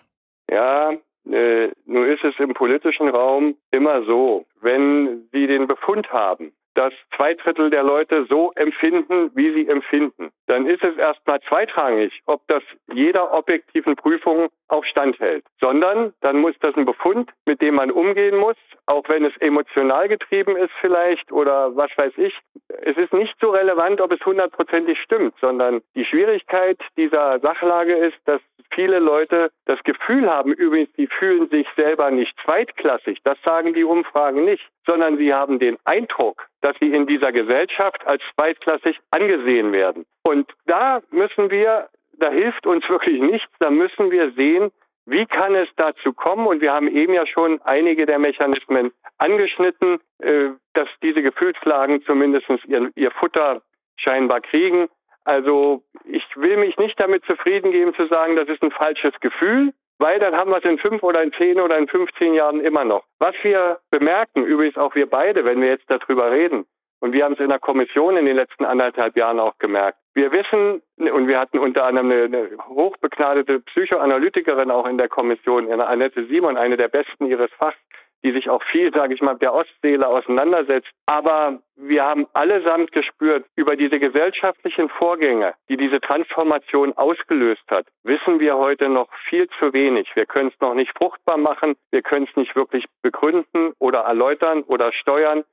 Ja, 0.52 0.92
äh, 1.32 1.70
nun 1.86 2.08
ist 2.08 2.24
es 2.24 2.36
im 2.40 2.54
politischen 2.54 3.08
Raum 3.08 3.56
immer 3.72 4.04
so, 4.06 4.46
wenn 4.62 5.28
Sie 5.32 5.48
den 5.48 5.68
Befund 5.68 6.12
haben, 6.12 6.52
dass 6.76 6.94
zwei 7.16 7.34
Drittel 7.34 7.70
der 7.70 7.84
Leute 7.84 8.26
so 8.30 8.52
empfinden, 8.56 9.32
wie 9.34 9.52
sie 9.54 9.68
empfinden, 9.68 10.32
dann 10.48 10.68
ist 10.68 10.84
es 10.84 10.96
erstmal 10.98 11.42
zweitrangig, 11.42 12.22
ob 12.26 12.46
das 12.48 12.64
jeder 12.94 13.34
objektiven 13.34 13.96
Prüfung 13.96 14.50
auch 14.68 14.84
standhält, 14.86 15.46
sondern 15.60 16.14
dann 16.22 16.38
muss 16.38 16.56
das 16.60 16.76
ein 16.76 16.86
Befund, 16.86 17.32
mit 17.46 17.62
dem 17.62 17.76
man 17.76 17.92
umgehen 17.92 18.38
muss, 18.38 18.58
auch 18.86 19.08
wenn 19.10 19.26
es 19.26 19.36
emotional 19.38 20.08
getrieben 20.08 20.56
ist 20.56 20.72
vielleicht 20.82 21.32
oder 21.32 21.76
was 21.76 21.90
weiß 21.98 22.14
ich. 22.18 22.38
Es 22.82 22.98
ist 22.98 23.14
nicht 23.14 23.36
so 23.40 23.52
relevant, 23.52 24.02
ob 24.02 24.12
es 24.12 24.26
hundertprozentig 24.26 25.00
stimmt, 25.00 25.34
sondern 25.40 25.82
die 25.96 26.06
Schwierigkeit 26.06 26.80
dieser 26.98 27.40
Sachlage 27.40 27.96
ist, 27.96 28.18
dass 28.26 28.42
viele 28.74 29.00
Leute 29.00 29.52
das 29.66 29.82
Gefühl 29.84 30.30
haben, 30.30 30.54
übrigens, 30.54 30.92
die 30.94 31.08
fühlen 31.08 31.50
sich 31.50 31.68
selber 31.76 32.12
nicht 32.12 32.34
zweitklassig, 32.44 33.20
das 33.24 33.38
sagen 33.44 33.74
die 33.74 33.84
Umfragen 33.84 34.46
nicht, 34.46 34.64
sondern 34.86 35.18
sie 35.18 35.34
haben 35.34 35.60
den 35.60 35.78
Eindruck, 35.86 36.48
dass 36.62 36.76
sie 36.80 36.92
in 36.92 37.08
dieser 37.08 37.32
Gesellschaft 37.32 38.06
als 38.06 38.22
zweitklassig 38.36 39.00
angesehen 39.12 39.72
werden. 39.72 40.06
Und 40.24 40.52
da 40.66 41.02
müssen 41.12 41.50
wir, 41.50 41.90
da 42.20 42.30
hilft 42.30 42.66
uns 42.66 42.88
wirklich 42.90 43.22
nichts, 43.22 43.52
da 43.60 43.70
müssen 43.70 44.12
wir 44.12 44.32
sehen, 44.32 44.72
wie 45.06 45.26
kann 45.26 45.54
es 45.54 45.70
dazu 45.76 46.14
kommen? 46.14 46.48
Und 46.48 46.62
wir 46.62 46.74
haben 46.74 46.88
eben 46.88 47.14
ja 47.14 47.28
schon 47.28 47.62
einige 47.62 48.06
der 48.06 48.18
Mechanismen 48.18 48.92
angeschnitten, 49.20 50.00
äh, 50.20 50.50
dass 50.74 50.90
diese 51.04 51.22
Gefühlslagen 51.22 52.02
zumindest 52.04 52.48
ihr, 52.68 52.92
ihr 52.96 53.12
Futter 53.12 53.62
scheinbar 53.98 54.42
kriegen. 54.42 54.88
Also 55.26 55.84
ich 56.06 56.24
will 56.36 56.58
mich 56.58 56.78
nicht 56.78 57.00
damit 57.00 57.26
zufrieden 57.26 57.72
geben 57.72 57.94
zu 57.96 58.08
sagen, 58.08 58.36
das 58.36 58.48
ist 58.48 58.62
ein 58.64 58.72
falsches 58.72 59.14
Gefühl, 59.20 59.74
weil 59.98 60.20
dann 60.20 60.36
haben 60.36 60.52
wir 60.52 60.58
es 60.58 60.64
in 60.64 60.78
fünf 60.78 61.04
oder 61.04 61.22
in 61.24 61.34
zehn 61.34 61.60
oder 61.60 61.78
in 61.78 61.88
15 61.88 62.34
Jahren 62.34 62.60
immer 62.62 62.84
noch. 62.84 63.04
Was 63.20 63.36
wir 63.42 63.80
bemerken, 63.90 64.44
übrigens 64.44 64.78
auch 64.78 64.96
wir 64.96 65.10
beide, 65.10 65.46
wenn 65.46 65.62
wir 65.62 65.70
jetzt 65.70 65.90
darüber 65.90 66.32
reden, 66.32 66.66
und 67.02 67.14
wir 67.14 67.24
haben 67.24 67.34
es 67.34 67.40
in 67.40 67.50
der 67.50 67.60
Kommission 67.60 68.18
in 68.18 68.26
den 68.26 68.36
letzten 68.36 68.66
anderthalb 68.66 69.16
Jahren 69.16 69.40
auch 69.40 69.58
gemerkt. 69.60 69.98
Wir 70.14 70.32
wissen, 70.32 70.82
und 70.98 71.28
wir 71.28 71.40
hatten 71.40 71.60
unter 71.60 71.84
anderem 71.84 72.10
eine, 72.10 72.24
eine 72.24 72.50
hochbegnadete 72.68 73.60
Psychoanalytikerin 73.60 74.72
auch 74.72 74.88
in 74.88 74.98
der 74.98 75.10
Kommission, 75.10 75.70
Annette 75.72 76.26
Simon, 76.28 76.58
eine 76.58 76.78
der 76.78 76.88
besten 76.88 77.28
ihres 77.28 77.52
Fachs, 77.60 77.78
die 78.26 78.32
sich 78.32 78.50
auch 78.50 78.64
viel, 78.64 78.92
sage 78.92 79.14
ich 79.14 79.22
mal, 79.22 79.36
der 79.36 79.54
Ostseele 79.54 80.08
auseinandersetzt. 80.08 80.90
Aber 81.06 81.60
wir 81.76 82.04
haben 82.04 82.26
allesamt 82.34 82.92
gespürt, 82.92 83.46
über 83.56 83.76
diese 83.76 84.00
gesellschaftlichen 84.00 84.90
Vorgänge, 84.90 85.54
die 85.70 85.78
diese 85.78 86.02
Transformation 86.02 86.94
ausgelöst 86.94 87.62
hat, 87.70 87.86
wissen 88.04 88.40
wir 88.40 88.58
heute 88.58 88.90
noch 88.90 89.10
viel 89.30 89.48
zu 89.60 89.74
wenig. 89.74 90.10
Wir 90.16 90.26
können 90.26 90.50
es 90.52 90.60
noch 90.60 90.74
nicht 90.74 90.92
fruchtbar 90.98 91.38
machen, 91.38 91.76
wir 91.92 92.02
können 92.02 92.28
es 92.28 92.36
nicht 92.36 92.56
wirklich 92.56 92.86
begründen 93.04 93.74
oder 93.78 94.00
erläutern 94.00 94.64
oder 94.64 94.92
steuern. 94.92 95.44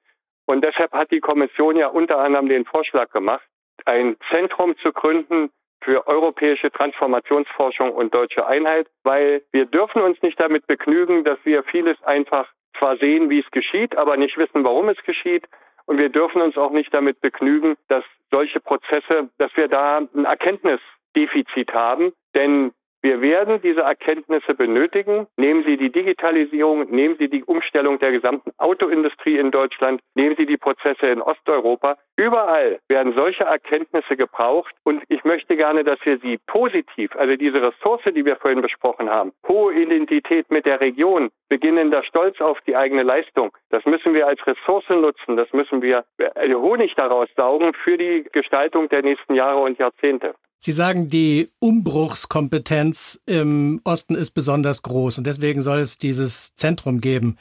Und 0.46 0.64
deshalb 0.64 0.92
hat 0.92 1.10
die 1.10 1.20
Kommission 1.20 1.76
ja 1.76 1.88
unter 1.88 2.20
anderem 2.20 2.48
den 2.48 2.64
Vorschlag 2.64 3.10
gemacht, 3.10 3.44
ein 3.84 4.16
Zentrum 4.30 4.78
zu 4.78 4.92
gründen 4.92 5.50
für 5.82 6.06
europäische 6.06 6.70
Transformationsforschung 6.70 7.92
und 7.92 8.14
deutsche 8.14 8.46
Einheit, 8.46 8.86
weil 9.02 9.42
wir 9.52 9.66
dürfen 9.66 10.00
uns 10.00 10.22
nicht 10.22 10.40
damit 10.40 10.66
begnügen, 10.66 11.24
dass 11.24 11.38
wir 11.44 11.64
vieles 11.64 12.02
einfach 12.04 12.48
zwar 12.78 12.96
sehen, 12.96 13.30
wie 13.30 13.40
es 13.40 13.50
geschieht, 13.50 13.96
aber 13.96 14.16
nicht 14.16 14.36
wissen, 14.36 14.64
warum 14.64 14.88
es 14.88 15.02
geschieht. 15.04 15.46
Und 15.84 15.98
wir 15.98 16.08
dürfen 16.08 16.40
uns 16.40 16.56
auch 16.56 16.70
nicht 16.70 16.92
damit 16.94 17.20
begnügen, 17.20 17.76
dass 17.88 18.04
solche 18.30 18.60
Prozesse, 18.60 19.30
dass 19.38 19.54
wir 19.56 19.68
da 19.68 19.98
ein 19.98 20.24
Erkenntnisdefizit 20.24 21.72
haben. 21.72 22.12
Denn 22.34 22.72
wir 23.02 23.20
werden 23.20 23.60
diese 23.62 23.80
Erkenntnisse 23.80 24.54
benötigen. 24.54 25.26
Nehmen 25.36 25.64
Sie 25.64 25.76
die 25.76 25.90
Digitalisierung, 25.90 26.88
nehmen 26.90 27.16
Sie 27.18 27.28
die 27.28 27.42
Umstellung 27.42 27.98
der 27.98 28.12
gesamten 28.12 28.52
Autoindustrie 28.58 29.38
in 29.38 29.50
Deutschland, 29.50 30.00
nehmen 30.14 30.36
Sie 30.36 30.46
die 30.46 30.56
Prozesse 30.56 31.08
in 31.08 31.20
Osteuropa. 31.20 31.96
Überall 32.16 32.78
werden 32.88 33.12
solche 33.14 33.42
Erkenntnisse 33.42 34.16
gebraucht 34.16 34.72
und 34.84 35.02
ich 35.08 35.24
möchte 35.24 35.56
gerne, 35.56 35.82
dass 35.82 35.98
wir 36.04 36.18
sie 36.18 36.38
positiv, 36.46 37.10
also 37.16 37.34
diese 37.34 37.60
Ressource, 37.60 38.02
die 38.14 38.24
wir 38.24 38.36
vorhin 38.36 38.62
besprochen 38.62 39.10
haben, 39.10 39.32
hohe 39.48 39.74
Identität 39.74 40.50
mit 40.50 40.64
der 40.64 40.80
Region, 40.80 41.30
beginnender 41.48 42.04
Stolz 42.04 42.40
auf 42.40 42.60
die 42.66 42.76
eigene 42.76 43.02
Leistung, 43.02 43.50
das 43.70 43.84
müssen 43.86 44.14
wir 44.14 44.28
als 44.28 44.46
Ressource 44.46 44.88
nutzen, 44.90 45.36
das 45.36 45.52
müssen 45.52 45.82
wir 45.82 46.04
äh, 46.18 46.54
Honig 46.54 46.94
daraus 46.94 47.28
saugen 47.34 47.72
für 47.74 47.96
die 47.96 48.24
Gestaltung 48.32 48.88
der 48.88 49.02
nächsten 49.02 49.34
Jahre 49.34 49.58
und 49.58 49.78
Jahrzehnte. 49.78 50.34
Sie 50.64 50.70
sagen, 50.70 51.10
die 51.10 51.50
Umbruchskompetenz 51.58 53.20
im 53.26 53.80
Osten 53.82 54.14
ist 54.14 54.30
besonders 54.30 54.82
groß 54.82 55.18
und 55.18 55.26
deswegen 55.26 55.60
soll 55.60 55.80
es 55.80 55.98
dieses 55.98 56.54
Zentrum 56.54 57.00
geben. 57.00 57.36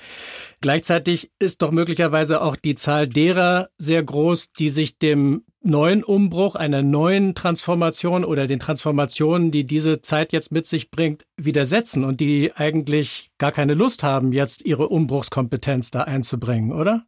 Gleichzeitig 0.59 1.29
ist 1.37 1.61
doch 1.61 1.69
möglicherweise 1.69 2.41
auch 2.41 2.55
die 2.55 2.73
Zahl 2.73 3.07
derer 3.07 3.69
sehr 3.77 4.01
groß, 4.01 4.53
die 4.53 4.71
sich 4.71 4.97
dem 4.97 5.43
neuen 5.61 6.03
Umbruch, 6.03 6.55
einer 6.55 6.81
neuen 6.81 7.35
Transformation 7.35 8.25
oder 8.25 8.47
den 8.47 8.57
Transformationen, 8.57 9.51
die 9.51 9.67
diese 9.67 10.01
Zeit 10.01 10.33
jetzt 10.33 10.51
mit 10.51 10.65
sich 10.65 10.89
bringt, 10.89 11.27
widersetzen 11.37 12.03
und 12.03 12.21
die 12.21 12.51
eigentlich 12.55 13.29
gar 13.37 13.51
keine 13.51 13.75
Lust 13.75 14.01
haben, 14.01 14.33
jetzt 14.33 14.65
ihre 14.65 14.89
Umbruchskompetenz 14.89 15.91
da 15.91 16.01
einzubringen, 16.01 16.71
oder? 16.71 17.05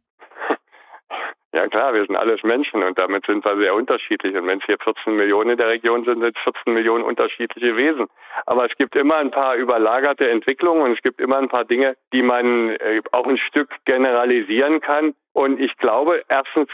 Ja 1.54 1.68
klar, 1.68 1.94
wir 1.94 2.04
sind 2.04 2.16
alles 2.16 2.42
Menschen 2.42 2.82
und 2.82 2.98
damit 2.98 3.26
sind 3.26 3.44
wir 3.44 3.56
sehr 3.56 3.76
unterschiedlich. 3.76 4.34
Und 4.34 4.48
wenn 4.48 4.58
es 4.58 4.64
hier 4.64 4.76
14 4.76 5.14
Millionen 5.14 5.50
in 5.50 5.56
der 5.56 5.68
Region 5.68 6.04
sind, 6.04 6.20
sind 6.20 6.36
es 6.36 6.42
14 6.42 6.74
Millionen 6.74 7.04
unterschiedliche 7.04 7.76
Wesen. 7.76 8.08
Aber 8.44 8.66
es 8.66 8.76
gibt 8.76 8.96
immer 8.96 9.18
ein 9.18 9.30
paar 9.30 9.54
überlagerte 9.54 10.28
Entwicklungen 10.28 10.82
und 10.82 10.92
es 10.94 11.02
gibt 11.02 11.20
immer 11.20 11.38
ein 11.38 11.48
paar 11.48 11.64
Dinge, 11.64 11.94
die 12.12 12.22
man 12.22 12.70
äh, 12.70 13.02
auch 13.12 13.28
ein 13.28 13.38
Stück 13.38 13.68
generalisieren 13.84 14.80
kann. 14.80 15.14
Und 15.32 15.60
ich 15.60 15.76
glaube 15.76 16.24
erstens, 16.28 16.70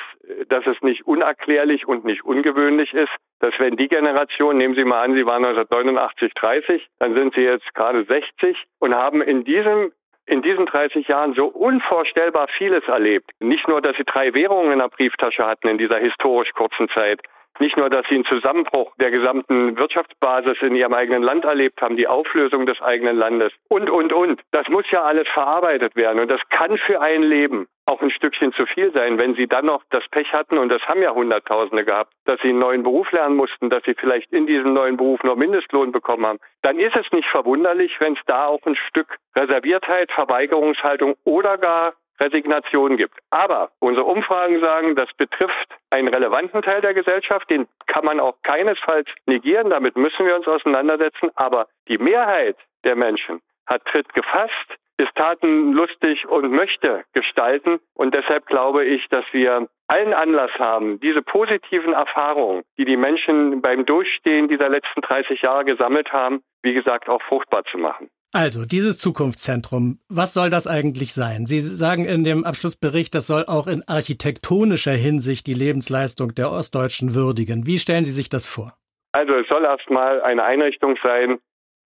dass 0.49 0.67
es 0.67 0.81
nicht 0.81 1.07
unerklärlich 1.07 1.87
und 1.87 2.07
nicht 2.07 2.25
ungewöhnlich 2.25 2.95
ist, 2.95 3.13
dass 3.41 3.53
wenn 3.59 3.77
die 3.77 3.89
Generation, 3.89 4.57
nehmen 4.57 4.75
Sie 4.75 4.85
mal 4.85 5.03
an, 5.03 5.13
Sie 5.13 5.27
waren 5.27 5.45
1989 5.45 6.33
30, 6.33 6.89
dann 7.01 7.15
sind 7.15 7.35
Sie 7.35 7.43
jetzt 7.43 7.75
gerade 7.75 8.05
60 8.05 8.57
und 8.79 8.95
haben 8.95 9.21
in 9.21 9.45
diesem 9.45 9.93
in 10.31 10.43
diesen 10.43 10.67
30 10.67 11.09
Jahren 11.09 11.35
so 11.35 11.47
unvorstellbar 11.47 12.47
vieles 12.57 12.85
erlebt. 12.85 13.31
Nicht 13.41 13.67
nur, 13.67 13.83
dass 13.83 13.97
sie 13.97 14.05
drei 14.05 14.33
Währungen 14.33 14.73
in 14.73 14.79
der 14.79 14.89
Brieftasche 14.89 15.45
hatten 15.45 15.67
in 15.67 15.77
dieser 15.77 15.99
historisch 15.99 16.53
kurzen 16.53 16.89
Zeit, 16.91 17.21
nicht 17.59 17.77
nur, 17.77 17.91
dass 17.91 18.07
sie 18.09 18.15
einen 18.15 18.25
Zusammenbruch 18.25 18.93
der 19.01 19.11
gesamten 19.11 19.77
Wirtschaftsbasis 19.77 20.59
in 20.63 20.75
ihrem 20.75 20.95
eigenen 20.95 21.23
Land 21.23 21.45
erlebt 21.45 21.81
haben, 21.83 21.97
die 21.97 22.07
Auflösung 22.07 22.67
des 22.67 22.81
eigenen 22.81 23.17
Landes 23.17 23.53
und, 23.69 23.91
und, 23.91 24.13
und. 24.13 24.41
Das 24.53 24.69
muss 24.69 24.85
ja 24.91 25.03
alles 25.03 25.29
verarbeitet 25.29 25.97
werden. 25.97 26.21
Und 26.21 26.31
das 26.31 26.41
kann 26.49 26.79
für 26.79 27.01
ein 27.01 27.23
Leben 27.23 27.67
auch 27.87 28.01
ein 28.03 28.11
Stückchen 28.11 28.53
zu 28.53 28.67
viel 28.67 28.93
sein, 28.93 29.19
wenn 29.19 29.35
sie 29.35 29.49
dann 29.49 29.67
noch 29.67 29.83
das 29.91 30.05
Pech 30.11 30.33
hatten, 30.33 30.59
und 30.59 30.69
das 30.69 30.83
haben 30.83 31.03
ja 31.03 31.13
Hunderttausende 31.13 31.85
gehabt, 31.85 32.13
dass 32.25 32.41
sie 32.41 32.51
einen 32.51 32.61
neuen 32.61 32.83
Beruf 32.85 33.11
lernen 33.11 33.37
mussten, 33.37 33.69
dass 33.69 33.83
sie 33.85 33.95
vielleicht 33.95 34.33
in 34.33 34.47
diesem 34.47 34.73
neuen 34.73 34.97
Beruf 34.97 35.23
nur 35.25 35.37
Mindestlohn 35.37 35.91
bekommen 35.91 36.25
haben, 36.25 36.39
dann 36.63 36.79
ist 36.79 36.95
es 36.95 37.11
nicht 37.13 37.29
verwunderlich, 37.29 37.97
wenn 37.99 38.13
es 38.13 38.21
da 38.27 38.47
auch 38.47 38.65
ein 38.65 38.77
Stück 38.77 39.17
Reserviertheit, 39.35 40.13
Verweigerungshaltung 40.13 41.17
oder 41.25 41.59
gar 41.59 41.95
Resignation 42.21 42.97
gibt. 42.97 43.19
Aber 43.31 43.71
unsere 43.81 44.05
Umfragen 44.05 44.61
sagen, 44.61 44.95
das 44.95 45.09
betrifft 45.17 45.69
einen 45.91 46.09
relevanten 46.09 46.63
Teil 46.63 46.81
der 46.81 46.95
Gesellschaft, 46.95 47.49
den 47.51 47.67
kann 47.87 48.05
man 48.05 48.21
auch 48.21 48.37
keinesfalls 48.43 49.09
negieren, 49.27 49.71
damit 49.71 49.97
müssen 49.97 50.27
wir 50.27 50.37
uns 50.37 50.47
auseinandersetzen, 50.47 51.31
aber 51.35 51.67
die 51.89 51.99
Mehrheit 51.99 52.57
der 52.85 52.97
Menschen 52.97 53.41
hat 53.67 53.85
Tritt 53.87 54.13
gefasst, 54.15 54.53
ist 54.99 55.15
tatenlustig 55.15 56.27
und 56.29 56.51
möchte 56.51 57.05
gestalten 57.15 57.81
und 57.95 58.15
deshalb 58.15 58.47
glaube 58.47 58.85
ich, 58.85 59.09
dass 59.09 59.25
wir 59.33 59.69
allen 59.89 60.13
Anlass 60.13 60.53
haben, 60.59 61.01
diese 61.01 61.23
positiven 61.23 61.95
Erfahrungen, 61.95 62.63
die 62.77 62.85
die 62.85 62.97
Menschen 62.97 63.63
beim 63.63 63.87
Durchstehen 63.87 64.49
dieser 64.49 64.69
letzten 64.69 65.01
30 65.01 65.43
Jahre 65.43 65.65
gesammelt 65.65 66.13
haben, 66.13 66.43
wie 66.63 66.75
gesagt, 66.75 67.09
auch 67.09 67.23
fruchtbar 67.23 67.65
zu 67.65 67.79
machen. 67.79 68.11
Also, 68.33 68.65
dieses 68.65 68.99
Zukunftszentrum, 68.99 69.99
was 70.09 70.35
soll 70.35 70.51
das 70.51 70.69
eigentlich 70.69 71.13
sein? 71.15 71.47
Sie 71.47 71.59
sagen 71.59 72.05
in 72.05 72.23
dem 72.23 72.45
Abschlussbericht, 72.45 73.13
das 73.13 73.27
soll 73.27 73.45
auch 73.49 73.67
in 73.67 73.83
architektonischer 73.89 74.93
Hinsicht 74.93 75.49
die 75.49 75.55
Lebensleistung 75.55 76.37
der 76.37 76.53
Ostdeutschen 76.53 77.17
würdigen. 77.17 77.67
Wie 77.67 77.79
stellen 77.79 78.05
Sie 78.05 78.13
sich 78.13 78.29
das 78.29 78.47
vor? 78.47 78.73
Also, 79.11 79.35
es 79.35 79.49
soll 79.49 79.65
erstmal 79.65 80.23
eine 80.23 80.45
Einrichtung 80.45 80.97
sein, 81.03 81.41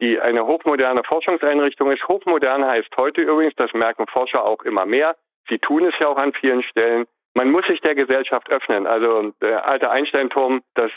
die 0.02 0.20
eine 0.20 0.48
hochmoderne 0.48 1.04
Forschungseinrichtung 1.04 1.92
ist. 1.92 2.08
Hochmodern 2.08 2.66
heißt 2.66 2.90
heute 2.98 3.22
übrigens, 3.22 3.54
das 3.58 3.72
merken 3.74 4.08
Forscher 4.08 4.44
auch 4.44 4.64
immer 4.64 4.88
mehr. 4.88 5.16
Sie 5.48 5.60
tun 5.60 5.86
es 5.86 5.94
ja 6.00 6.08
auch 6.08 6.18
an 6.18 6.34
vielen 6.34 6.64
Stellen. 6.64 7.06
Man 7.36 7.52
muss 7.52 7.68
sich 7.68 7.82
der 7.82 7.94
Gesellschaft 7.94 8.50
öffnen. 8.50 8.88
Also 8.88 9.32
der 9.42 9.68
alte 9.68 9.92
Einsteinturm, 9.92 10.64
das 10.74 10.92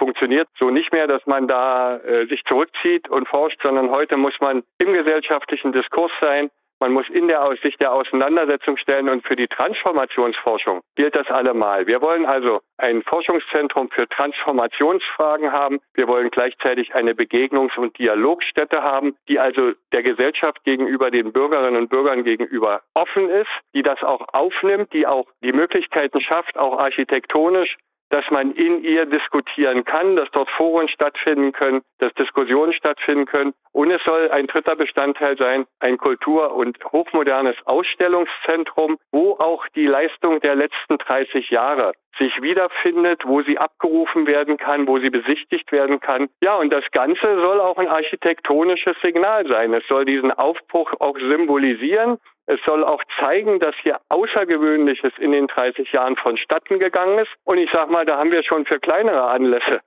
funktioniert 0.00 0.48
so 0.58 0.70
nicht 0.70 0.92
mehr, 0.92 1.06
dass 1.06 1.24
man 1.26 1.46
da 1.46 1.98
äh, 1.98 2.26
sich 2.26 2.42
zurückzieht 2.44 3.08
und 3.10 3.28
forscht, 3.28 3.60
sondern 3.62 3.90
heute 3.90 4.16
muss 4.16 4.34
man 4.40 4.62
im 4.78 4.94
gesellschaftlichen 4.94 5.72
Diskurs 5.72 6.10
sein. 6.20 6.50
man 6.80 6.92
muss 6.92 7.08
in 7.10 7.28
der 7.28 7.46
sich 7.62 7.76
der 7.76 7.92
Auseinandersetzung 7.92 8.78
stellen 8.78 9.10
und 9.10 9.26
für 9.26 9.36
die 9.36 9.46
Transformationsforschung 9.48 10.80
gilt 10.96 11.14
das 11.14 11.28
allemal. 11.28 11.86
Wir 11.86 12.00
wollen 12.00 12.24
also 12.24 12.60
ein 12.78 13.02
Forschungszentrum 13.02 13.90
für 13.90 14.08
Transformationsfragen 14.08 15.52
haben. 15.52 15.80
Wir 15.92 16.08
wollen 16.08 16.30
gleichzeitig 16.30 16.94
eine 16.94 17.12
Begegnungs- 17.12 17.76
und 17.76 17.98
Dialogstätte 17.98 18.82
haben, 18.82 19.14
die 19.28 19.38
also 19.38 19.72
der 19.92 20.02
Gesellschaft 20.02 20.64
gegenüber 20.64 21.10
den 21.10 21.32
Bürgerinnen 21.32 21.76
und 21.76 21.90
Bürgern 21.90 22.24
gegenüber 22.24 22.80
offen 22.94 23.28
ist, 23.28 23.50
die 23.74 23.82
das 23.82 24.02
auch 24.02 24.26
aufnimmt, 24.32 24.94
die 24.94 25.06
auch 25.06 25.26
die 25.42 25.52
Möglichkeiten 25.52 26.22
schafft, 26.22 26.56
auch 26.56 26.78
architektonisch 26.78 27.76
dass 28.10 28.24
man 28.30 28.52
in 28.52 28.82
ihr 28.84 29.06
diskutieren 29.06 29.84
kann, 29.84 30.16
dass 30.16 30.28
dort 30.32 30.50
Foren 30.50 30.88
stattfinden 30.88 31.52
können, 31.52 31.82
dass 31.98 32.12
Diskussionen 32.14 32.72
stattfinden 32.72 33.26
können. 33.26 33.54
Und 33.72 33.90
es 33.90 34.02
soll 34.04 34.30
ein 34.30 34.46
dritter 34.48 34.76
Bestandteil 34.76 35.36
sein, 35.38 35.64
ein 35.78 35.96
Kultur- 35.96 36.54
und 36.54 36.76
hochmodernes 36.84 37.56
Ausstellungszentrum, 37.64 38.98
wo 39.12 39.32
auch 39.34 39.66
die 39.74 39.86
Leistung 39.86 40.40
der 40.40 40.56
letzten 40.56 40.98
30 40.98 41.50
Jahre 41.50 41.92
sich 42.18 42.42
wiederfindet, 42.42 43.22
wo 43.24 43.42
sie 43.42 43.58
abgerufen 43.58 44.26
werden 44.26 44.56
kann, 44.56 44.88
wo 44.88 44.98
sie 44.98 45.10
besichtigt 45.10 45.70
werden 45.70 46.00
kann. 46.00 46.28
Ja, 46.42 46.56
und 46.56 46.72
das 46.72 46.84
Ganze 46.90 47.40
soll 47.40 47.60
auch 47.60 47.78
ein 47.78 47.88
architektonisches 47.88 48.96
Signal 49.02 49.46
sein. 49.46 49.72
Es 49.72 49.86
soll 49.86 50.04
diesen 50.04 50.32
Aufbruch 50.32 50.92
auch 50.98 51.16
symbolisieren. 51.16 52.18
Es 52.50 52.58
soll 52.66 52.82
auch 52.82 53.00
zeigen, 53.20 53.60
dass 53.60 53.76
hier 53.80 54.00
Außergewöhnliches 54.08 55.12
in 55.18 55.30
den 55.30 55.46
30 55.46 55.92
Jahren 55.92 56.16
vonstatten 56.16 56.80
gegangen 56.80 57.20
ist. 57.20 57.30
Und 57.44 57.58
ich 57.58 57.70
sage 57.70 57.92
mal, 57.92 58.04
da 58.04 58.18
haben 58.18 58.32
wir 58.32 58.42
schon 58.42 58.66
für 58.66 58.80
kleinere 58.80 59.28
Anlässe 59.28 59.80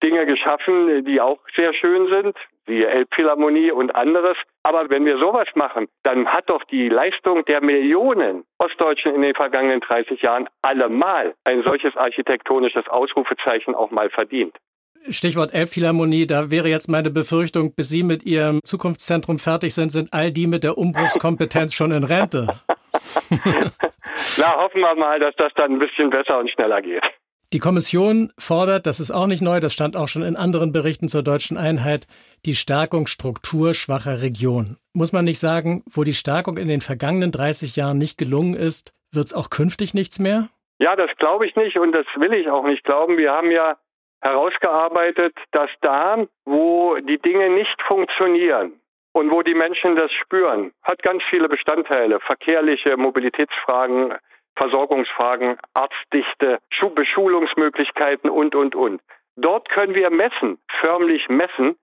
Dinge 0.00 0.24
geschaffen, 0.24 1.04
die 1.06 1.20
auch 1.20 1.40
sehr 1.56 1.74
schön 1.74 2.06
sind, 2.06 2.36
wie 2.66 2.84
Elbphilharmonie 2.84 3.72
und 3.72 3.96
anderes. 3.96 4.36
Aber 4.62 4.88
wenn 4.90 5.04
wir 5.04 5.18
sowas 5.18 5.48
machen, 5.56 5.88
dann 6.04 6.28
hat 6.28 6.48
doch 6.50 6.62
die 6.64 6.88
Leistung 6.88 7.44
der 7.46 7.60
Millionen 7.60 8.44
Ostdeutschen 8.58 9.12
in 9.12 9.22
den 9.22 9.34
vergangenen 9.34 9.80
30 9.80 10.22
Jahren 10.22 10.48
allemal 10.62 11.34
ein 11.42 11.64
solches 11.64 11.96
architektonisches 11.96 12.86
Ausrufezeichen 12.86 13.74
auch 13.74 13.90
mal 13.90 14.08
verdient. 14.08 14.56
Stichwort 15.08 15.52
Elbphilharmonie, 15.52 16.26
da 16.26 16.50
wäre 16.50 16.68
jetzt 16.68 16.88
meine 16.88 17.10
Befürchtung, 17.10 17.74
bis 17.74 17.88
Sie 17.88 18.02
mit 18.02 18.24
Ihrem 18.24 18.60
Zukunftszentrum 18.64 19.38
fertig 19.38 19.74
sind, 19.74 19.90
sind 19.90 20.12
all 20.12 20.32
die 20.32 20.46
mit 20.46 20.64
der 20.64 20.78
Umbruchskompetenz 20.78 21.74
schon 21.74 21.92
in 21.92 22.04
Rente. 22.04 22.46
Na, 24.38 24.56
hoffen 24.56 24.80
wir 24.80 24.94
mal, 24.94 25.20
dass 25.20 25.34
das 25.36 25.52
dann 25.56 25.72
ein 25.72 25.78
bisschen 25.78 26.10
besser 26.10 26.38
und 26.38 26.50
schneller 26.50 26.80
geht. 26.80 27.02
Die 27.52 27.58
Kommission 27.58 28.32
fordert, 28.38 28.86
das 28.86 28.98
ist 28.98 29.10
auch 29.10 29.26
nicht 29.26 29.42
neu, 29.42 29.60
das 29.60 29.72
stand 29.72 29.96
auch 29.96 30.08
schon 30.08 30.22
in 30.22 30.36
anderen 30.36 30.72
Berichten 30.72 31.08
zur 31.08 31.22
deutschen 31.22 31.56
Einheit, 31.56 32.06
die 32.46 32.54
Stärkung 32.54 33.06
strukturschwacher 33.06 34.22
Regionen. 34.22 34.78
Muss 34.92 35.12
man 35.12 35.24
nicht 35.24 35.38
sagen, 35.38 35.84
wo 35.88 36.02
die 36.02 36.14
Stärkung 36.14 36.56
in 36.56 36.68
den 36.68 36.80
vergangenen 36.80 37.30
30 37.30 37.76
Jahren 37.76 37.98
nicht 37.98 38.18
gelungen 38.18 38.54
ist, 38.54 38.92
wird 39.12 39.26
es 39.26 39.34
auch 39.34 39.50
künftig 39.50 39.94
nichts 39.94 40.18
mehr? 40.18 40.48
Ja, 40.78 40.96
das 40.96 41.10
glaube 41.18 41.46
ich 41.46 41.54
nicht 41.54 41.78
und 41.78 41.92
das 41.92 42.06
will 42.16 42.32
ich 42.32 42.48
auch 42.50 42.64
nicht 42.64 42.82
glauben. 42.82 43.16
Wir 43.18 43.30
haben 43.30 43.50
ja 43.52 43.76
herausgearbeitet, 44.24 45.36
dass 45.52 45.70
da, 45.82 46.26
wo 46.44 46.96
die 46.96 47.18
Dinge 47.18 47.50
nicht 47.50 47.80
funktionieren 47.82 48.72
und 49.12 49.30
wo 49.30 49.42
die 49.42 49.54
Menschen 49.54 49.96
das 49.96 50.10
spüren, 50.12 50.72
hat 50.82 51.02
ganz 51.02 51.22
viele 51.28 51.48
Bestandteile, 51.48 52.18
verkehrliche 52.20 52.96
Mobilitätsfragen, 52.96 54.14
Versorgungsfragen, 54.56 55.58
Arztdichte, 55.74 56.58
Beschulungsmöglichkeiten 56.94 58.30
und, 58.30 58.54
und, 58.54 58.74
und. 58.74 59.02
Dort 59.36 59.68
können 59.68 59.94
wir 59.94 60.10
messen, 60.10 60.58
förmlich 60.80 61.28
messen, 61.28 61.76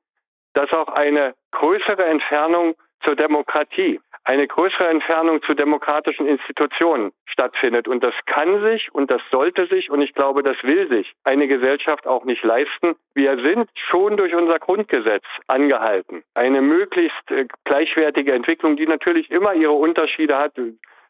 dass 0.54 0.72
auch 0.72 0.88
eine 0.88 1.36
größere 1.52 2.06
Entfernung 2.06 2.76
zur 3.04 3.16
Demokratie, 3.16 4.00
eine 4.24 4.48
größere 4.48 4.88
Entfernung 4.88 5.42
zu 5.44 5.54
demokratischen 5.54 6.28
Institutionen 6.28 7.12
stattfindet. 7.26 7.88
Und 7.88 8.04
das 8.04 8.14
kann 8.26 8.62
sich 8.62 8.94
und 8.94 9.10
das 9.10 9.22
sollte 9.32 9.68
sich 9.68 9.90
und 9.90 10.02
ich 10.02 10.14
glaube, 10.14 10.44
das 10.44 10.58
will 10.64 10.88
sich 10.90 11.14
eine 11.24 11.48
Gesellschaft 11.48 12.06
auch 12.08 12.26
nicht 12.26 12.44
leisten. 12.44 12.96
Wir 13.16 13.36
sind 13.38 13.70
schon 13.90 14.18
durch 14.18 14.36
unser 14.36 14.60
Grundgesetz 14.60 15.24
angehalten. 15.48 16.24
Eine 16.34 16.62
möglichst 16.62 17.32
äh, 17.32 17.48
gleichwertige 17.64 18.34
Entwicklung, 18.34 18.76
die 18.76 18.88
natürlich 18.88 19.32
immer 19.32 19.54
ihre 19.54 19.74
Unterschiede 19.74 20.38
hat. 20.38 20.54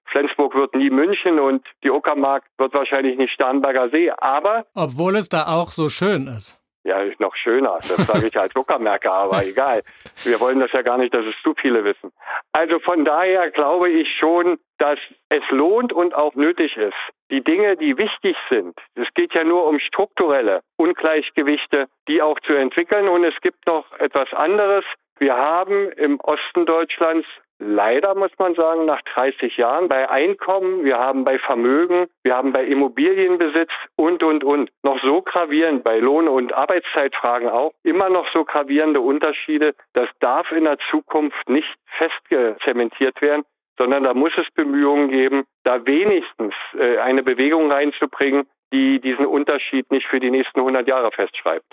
Flensburg 0.05 0.55
wird 0.55 0.75
nie 0.75 0.89
München 0.89 1.39
und 1.39 1.65
die 1.83 1.89
Uckermark 1.89 2.43
wird 2.57 2.73
wahrscheinlich 2.73 3.17
nicht 3.17 3.33
Starnberger 3.33 3.89
See, 3.89 4.11
aber. 4.11 4.65
Obwohl 4.75 5.15
es 5.15 5.29
da 5.29 5.47
auch 5.47 5.71
so 5.71 5.89
schön 5.89 6.27
ist. 6.27 6.60
Ja, 6.83 7.03
noch 7.19 7.35
schöner. 7.35 7.75
Das 7.75 7.95
sage 8.07 8.27
ich 8.27 8.37
als 8.37 8.55
Uckermärker, 8.55 9.11
aber 9.11 9.45
egal. 9.45 9.83
Wir 10.23 10.39
wollen 10.39 10.59
das 10.59 10.71
ja 10.71 10.81
gar 10.81 10.97
nicht, 10.97 11.13
dass 11.13 11.25
es 11.25 11.35
zu 11.43 11.53
viele 11.55 11.83
wissen. 11.83 12.11
Also 12.53 12.79
von 12.79 13.05
daher 13.05 13.51
glaube 13.51 13.89
ich 13.89 14.07
schon, 14.17 14.57
dass 14.79 14.97
es 15.29 15.43
lohnt 15.51 15.93
und 15.93 16.15
auch 16.15 16.33
nötig 16.33 16.75
ist. 16.77 16.95
Die 17.29 17.43
Dinge, 17.43 17.77
die 17.77 17.97
wichtig 17.97 18.35
sind, 18.49 18.75
es 18.95 19.07
geht 19.13 19.33
ja 19.33 19.43
nur 19.43 19.65
um 19.65 19.79
strukturelle 19.79 20.61
Ungleichgewichte, 20.77 21.87
die 22.07 22.21
auch 22.21 22.39
zu 22.41 22.53
entwickeln. 22.53 23.07
Und 23.07 23.23
es 23.25 23.39
gibt 23.41 23.67
noch 23.67 23.85
etwas 23.99 24.33
anderes. 24.33 24.83
Wir 25.19 25.37
haben 25.37 25.91
im 25.91 26.19
Osten 26.19 26.65
Deutschlands 26.65 27.27
leider, 27.61 28.15
muss 28.15 28.31
man 28.37 28.55
sagen, 28.55 28.85
nach 28.85 29.01
30 29.13 29.55
Jahren 29.57 29.87
bei 29.87 30.09
Einkommen, 30.09 30.83
wir 30.83 30.97
haben 30.97 31.23
bei 31.23 31.37
Vermögen, 31.39 32.07
wir 32.23 32.35
haben 32.35 32.51
bei 32.51 32.65
Immobilienbesitz 32.65 33.71
und, 33.95 34.23
und, 34.23 34.43
und 34.43 34.71
noch 34.83 34.99
so 35.01 35.21
gravierend, 35.21 35.83
bei 35.83 35.99
Lohn- 35.99 36.27
und 36.27 36.53
Arbeitszeitfragen 36.53 37.49
auch, 37.49 37.71
immer 37.83 38.09
noch 38.09 38.27
so 38.33 38.43
gravierende 38.43 38.99
Unterschiede. 38.99 39.75
Das 39.93 40.09
darf 40.19 40.51
in 40.51 40.65
der 40.65 40.77
Zukunft 40.89 41.47
nicht 41.47 41.69
festgezementiert 41.97 43.21
werden, 43.21 43.43
sondern 43.77 44.03
da 44.03 44.13
muss 44.13 44.33
es 44.37 44.49
Bemühungen 44.53 45.09
geben, 45.09 45.45
da 45.63 45.85
wenigstens 45.85 46.53
äh, 46.77 46.97
eine 46.97 47.23
Bewegung 47.23 47.71
reinzubringen, 47.71 48.47
die 48.73 48.99
diesen 48.99 49.25
Unterschied 49.25 49.91
nicht 49.91 50.07
für 50.07 50.19
die 50.19 50.31
nächsten 50.31 50.59
100 50.59 50.87
Jahre 50.87 51.11
festschreibt. 51.11 51.65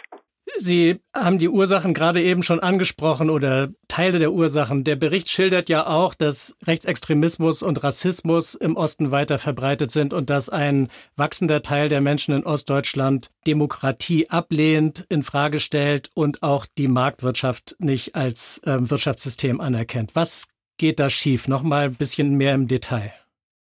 Sie 0.56 1.00
haben 1.14 1.38
die 1.38 1.48
Ursachen 1.48 1.94
gerade 1.94 2.20
eben 2.20 2.42
schon 2.42 2.60
angesprochen 2.60 3.30
oder 3.30 3.68
Teile 3.86 4.18
der 4.18 4.32
Ursachen. 4.32 4.84
Der 4.84 4.96
Bericht 4.96 5.28
schildert 5.28 5.68
ja 5.68 5.86
auch, 5.86 6.14
dass 6.14 6.56
Rechtsextremismus 6.66 7.62
und 7.62 7.82
Rassismus 7.84 8.54
im 8.54 8.76
Osten 8.76 9.12
weiter 9.12 9.38
verbreitet 9.38 9.90
sind 9.90 10.12
und 10.12 10.30
dass 10.30 10.48
ein 10.48 10.88
wachsender 11.16 11.62
Teil 11.62 11.88
der 11.88 12.00
Menschen 12.00 12.34
in 12.34 12.44
Ostdeutschland 12.44 13.30
Demokratie 13.46 14.28
ablehnt, 14.30 15.06
in 15.08 15.22
Frage 15.22 15.60
stellt 15.60 16.10
und 16.14 16.42
auch 16.42 16.66
die 16.76 16.88
Marktwirtschaft 16.88 17.76
nicht 17.78 18.14
als 18.14 18.60
äh, 18.66 18.90
Wirtschaftssystem 18.90 19.60
anerkennt. 19.60 20.16
Was 20.16 20.48
geht 20.78 20.98
da 20.98 21.10
schief? 21.10 21.48
Nochmal 21.48 21.84
ein 21.84 21.96
bisschen 21.96 22.36
mehr 22.36 22.54
im 22.54 22.68
Detail. 22.68 23.12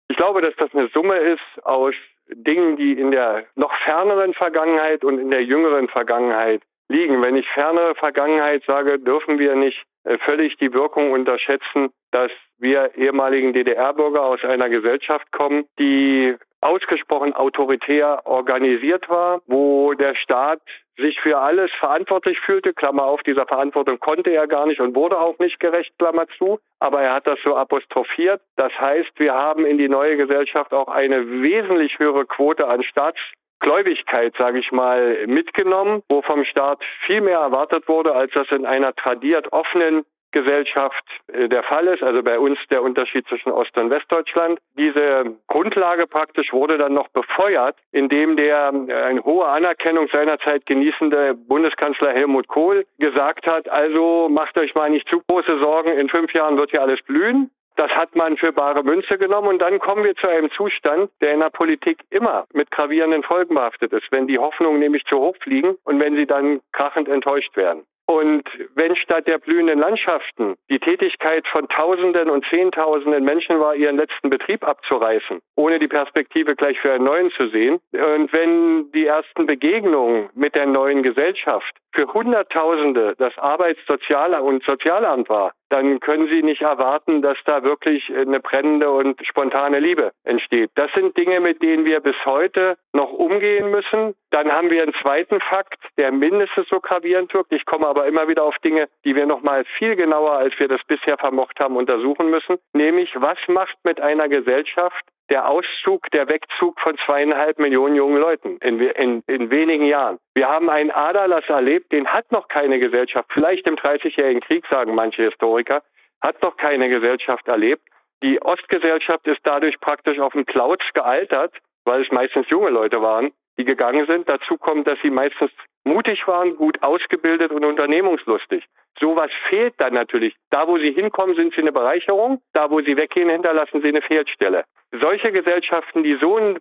Ich 0.09 0.17
glaube, 0.17 0.43
dass 0.43 0.55
das 0.57 0.71
eine 0.75 0.89
Summe 0.93 1.17
ist 1.19 1.65
aus 1.65 1.95
Dingen, 2.35 2.77
die 2.77 2.93
in 2.93 3.11
der 3.11 3.45
noch 3.57 3.73
ferneren 3.85 4.35
Vergangenheit 4.35 5.05
und 5.05 5.19
in 5.19 5.31
der 5.31 5.43
jüngeren 5.43 5.89
Vergangenheit 5.89 6.63
liegen. 6.93 7.23
Wenn 7.23 7.37
ich 7.37 7.49
ferne 7.49 7.95
Vergangenheit 7.97 8.63
sage, 8.67 8.99
dürfen 8.99 9.39
wir 9.39 9.57
nicht 9.57 9.83
äh, 10.05 10.19
völlig 10.19 10.57
die 10.59 10.73
Wirkung 10.73 11.13
unterschätzen, 11.13 11.91
dass 12.11 12.31
wir 12.59 12.95
ehemaligen 12.97 13.53
DDR-Bürger 13.53 14.23
aus 14.23 14.45
einer 14.45 14.69
Gesellschaft 14.69 15.31
kommen, 15.33 15.65
die 15.79 16.37
ausgesprochen 16.61 17.33
autoritär 17.33 18.23
organisiert 18.25 19.09
war, 19.09 19.41
wo 19.47 19.95
der 19.95 20.15
Staat 20.15 20.61
sich 20.97 21.19
für 21.21 21.39
alles 21.39 21.71
verantwortlich 21.81 22.39
fühlte, 22.41 22.73
Klammer 22.75 23.05
auf, 23.05 23.23
dieser 23.23 23.47
Verantwortung 23.47 23.99
konnte 23.99 24.31
er 24.31 24.47
gar 24.47 24.67
nicht 24.67 24.81
und 24.81 24.95
wurde 24.95 25.19
auch 25.19 25.39
nicht 25.39 25.59
gerecht, 25.59 25.93
Klammer 25.99 26.27
zu, 26.39 26.61
aber 26.79 27.03
er 27.03 27.15
hat 27.15 27.27
das 27.27 27.39
so 27.43 27.57
apostrophiert. 27.57 28.41
Das 28.57 28.73
heißt, 28.79 29.11
wir 29.17 29.35
haben 29.35 29.65
in 29.65 29.79
die 29.79 29.89
neue 29.89 30.17
Gesellschaft 30.17 30.73
auch 30.73 30.89
eine 30.89 31.43
wesentlich 31.43 31.99
höhere 31.99 32.27
Quote 32.27 32.69
an 32.69 32.83
Staats 32.85 33.19
Gläubigkeit, 33.63 34.35
sage 34.37 34.59
ich 34.59 34.71
mal, 34.73 35.27
mitgenommen, 35.27 36.03
wo 36.09 36.21
vom 36.21 36.45
Staat 36.45 36.81
viel 37.07 37.23
mehr 37.23 37.39
erwartet 37.39 37.89
wurde, 37.89 38.15
als 38.15 38.33
das 38.33 38.51
in 38.51 38.67
einer 38.67 38.95
tradiert 38.95 39.53
offenen 39.53 40.05
Gesellschaft 40.33 41.05
äh, 41.29 41.49
der 41.49 41.63
Fall 41.63 41.87
ist, 41.87 42.03
also 42.03 42.23
bei 42.23 42.39
uns 42.39 42.59
der 42.71 42.83
Unterschied 42.83 43.27
zwischen 43.29 43.53
Ost- 43.53 43.77
und 43.77 43.91
Westdeutschland. 43.91 44.59
Diese 44.77 45.37
Grundlage 45.47 46.07
praktisch 46.07 46.53
wurde 46.53 46.79
dann 46.79 46.95
noch 46.95 47.09
befeuert, 47.09 47.77
indem 47.93 48.37
der 48.37 48.73
äh, 48.89 48.93
eine 48.95 49.23
hohe 49.23 49.47
Anerkennung 49.47 50.09
seinerzeit 50.13 50.67
genießende 50.67 51.35
Bundeskanzler 51.35 52.13
Helmut 52.13 52.49
Kohl 52.49 52.85
gesagt 52.99 53.47
hat, 53.47 53.69
also 53.69 54.29
macht 54.29 54.59
euch 54.59 54.75
mal 54.75 54.91
nicht 54.91 55.09
zu 55.09 55.23
große 55.29 55.59
Sorgen, 55.61 55.93
in 55.99 56.09
fünf 56.09 56.33
Jahren 56.33 56.57
wird 56.57 56.71
hier 56.71 56.83
alles 56.83 57.01
blühen. 57.03 57.51
Das 57.77 57.91
hat 57.91 58.15
man 58.15 58.37
für 58.37 58.53
bare 58.53 58.83
Münze 58.83 59.19
genommen 59.19 59.49
und 59.49 59.59
dann 59.61 59.79
kommen 59.79 60.05
wir 60.05 60.15
zu 60.17 60.29
einem 60.29 60.51
Zustand, 60.51 61.11
der 61.21 61.33
in 61.33 61.41
der 61.41 61.51
Politik 61.51 61.99
immer 62.11 62.45
mit 62.53 62.71
gravierenden 62.71 63.23
Folgen 63.23 63.55
behaftet 63.55 63.93
ist, 63.93 64.11
wenn 64.11 64.27
die 64.27 64.39
Hoffnungen 64.39 64.81
nämlich 64.81 65.05
zu 65.07 65.19
hoch 65.19 65.37
fliegen 65.41 65.77
und 65.85 65.99
wenn 65.99 66.17
sie 66.17 66.27
dann 66.27 66.61
krachend 66.73 67.09
enttäuscht 67.09 67.57
werden. 67.57 67.85
Und 68.07 68.43
wenn 68.75 68.97
statt 68.97 69.27
der 69.27 69.39
blühenden 69.39 69.79
Landschaften 69.79 70.57
die 70.69 70.81
Tätigkeit 70.81 71.47
von 71.47 71.69
Tausenden 71.69 72.29
und 72.29 72.45
Zehntausenden 72.51 73.25
Menschen 73.25 73.61
war, 73.61 73.75
ihren 73.75 73.97
letzten 73.97 74.29
Betrieb 74.29 74.67
abzureißen, 74.67 75.41
ohne 75.57 75.79
die 75.79 75.89
Perspektive 75.89 76.57
gleich 76.57 76.79
für 76.81 76.93
einen 76.93 77.05
neuen 77.05 77.31
zu 77.31 77.49
sehen, 77.49 77.81
und 77.93 78.33
wenn 78.33 78.91
die 78.93 79.07
ersten 79.07 79.47
Begegnungen 79.47 80.29
mit 80.35 80.55
der 80.55 80.67
neuen 80.67 81.03
Gesellschaft 81.03 81.75
für 81.93 82.13
Hunderttausende 82.13 83.15
das 83.19 83.37
Arbeits-, 83.39 83.87
Soziale 83.87 84.43
und 84.43 84.65
Sozialamt 84.65 85.29
war, 85.29 85.53
dann 85.73 86.01
können 86.01 86.29
Sie 86.29 86.43
nicht 86.43 86.61
erwarten, 86.61 87.23
dass 87.23 87.39
da 87.47 87.65
wirklich 87.65 88.13
eine 88.15 88.41
brennende 88.41 88.91
und 88.91 89.19
spontane 89.27 89.81
Liebe 89.81 90.13
entsteht. 90.25 90.71
Das 90.75 90.91
sind 90.95 91.17
Dinge, 91.17 91.41
mit 91.41 91.63
denen 91.63 91.87
wir 91.87 92.01
bis 92.01 92.17
heute 92.27 92.77
noch 92.93 93.11
umgehen 93.11 93.71
müssen. 93.71 94.15
Dann 94.31 94.53
haben 94.53 94.69
wir 94.69 94.83
einen 94.83 94.93
zweiten 95.01 95.41
Fakt, 95.41 95.81
der 95.97 96.13
mindestens 96.13 96.69
so 96.69 96.79
gravierend 96.79 97.33
wirkt. 97.33 97.53
Ich 97.53 97.65
komme 97.65 97.87
aber 97.87 98.07
immer 98.07 98.29
wieder 98.29 98.45
auf 98.45 98.59
Dinge, 98.59 98.89
die 99.07 99.17
wir 99.17 99.25
noch 99.25 99.43
mal 99.43 99.65
viel 99.79 99.97
genauer, 99.97 100.33
als 100.33 100.53
wir 100.59 100.69
das 100.69 100.81
bisher 100.87 101.17
vermocht 101.17 101.59
haben, 101.59 101.77
untersuchen 101.77 102.29
müssen. 102.29 102.59
Nämlich, 102.75 103.11
was 103.17 103.39
macht 103.49 103.77
mit 103.83 103.99
einer 103.99 104.29
Gesellschaft 104.29 105.05
der 105.33 105.49
Auszug, 105.49 106.11
der 106.11 106.29
Wegzug 106.29 106.79
von 106.79 106.95
zweieinhalb 107.07 107.59
Millionen 107.59 107.97
jungen 107.97 108.19
Leuten 108.19 108.59
in, 108.59 108.79
in, 108.79 109.23
in 109.27 109.51
wenigen 109.51 109.87
Jahren. 109.87 110.19
Wir 110.35 110.47
haben 110.47 110.69
einen 110.69 110.91
Aderlass 110.91 111.49
erlebt, 111.49 111.91
den 111.91 112.07
hat 112.07 112.31
noch 112.31 112.49
keine 112.49 112.79
Gesellschaft, 112.79 113.31
vielleicht 113.33 113.67
im 113.67 113.77
Dreißigjährigen 113.77 114.43
Krieg, 114.43 114.67
sagen 114.69 114.95
manche 114.95 115.23
Historiker, 115.23 115.83
hat 116.21 116.43
noch 116.43 116.59
keine 116.59 116.91
Gesellschaft 116.91 117.49
erlebt. 117.49 117.83
Die 118.23 118.43
Ostgesellschaft 118.43 119.27
ist 119.27 119.41
dadurch 119.45 119.81
praktisch 119.81 120.19
auf 120.19 120.35
dem 120.35 120.45
Plauz 120.45 120.83
gealtert, 120.93 121.55
weil 121.87 122.03
es 122.03 122.13
meistens 122.13 122.51
junge 122.51 122.69
Leute 122.69 123.01
waren, 123.01 123.33
die 123.59 123.65
gegangen 123.65 124.07
sind. 124.07 124.29
Dazu 124.29 124.57
kommt, 124.57 124.87
dass 124.87 124.99
sie 125.03 125.11
meistens 125.11 125.51
mutig 125.85 126.27
waren, 126.27 126.57
gut 126.57 126.83
ausgebildet 126.83 127.51
und 127.51 127.65
unternehmungslustig. 127.65 128.65
Sowas 129.01 129.31
fehlt 129.49 129.75
dann 129.79 129.95
natürlich. 129.95 130.35
Da, 130.51 130.67
wo 130.69 130.79
sie 130.79 130.93
hinkommen, 130.93 131.35
sind 131.35 131.55
sie 131.55 131.61
eine 131.61 131.73
Bereicherung. 131.73 132.41
Da, 132.53 132.71
wo 132.71 132.81
sie 132.81 132.97
weggehen, 132.97 133.31
hinterlassen 133.31 133.83
sie 133.83 133.89
eine 133.89 134.03
Fehlstelle. 134.03 134.65
Solche 134.93 135.33
Gesellschaften, 135.33 136.03
die 136.03 136.17
so, 136.21 136.37
ein, 136.37 136.59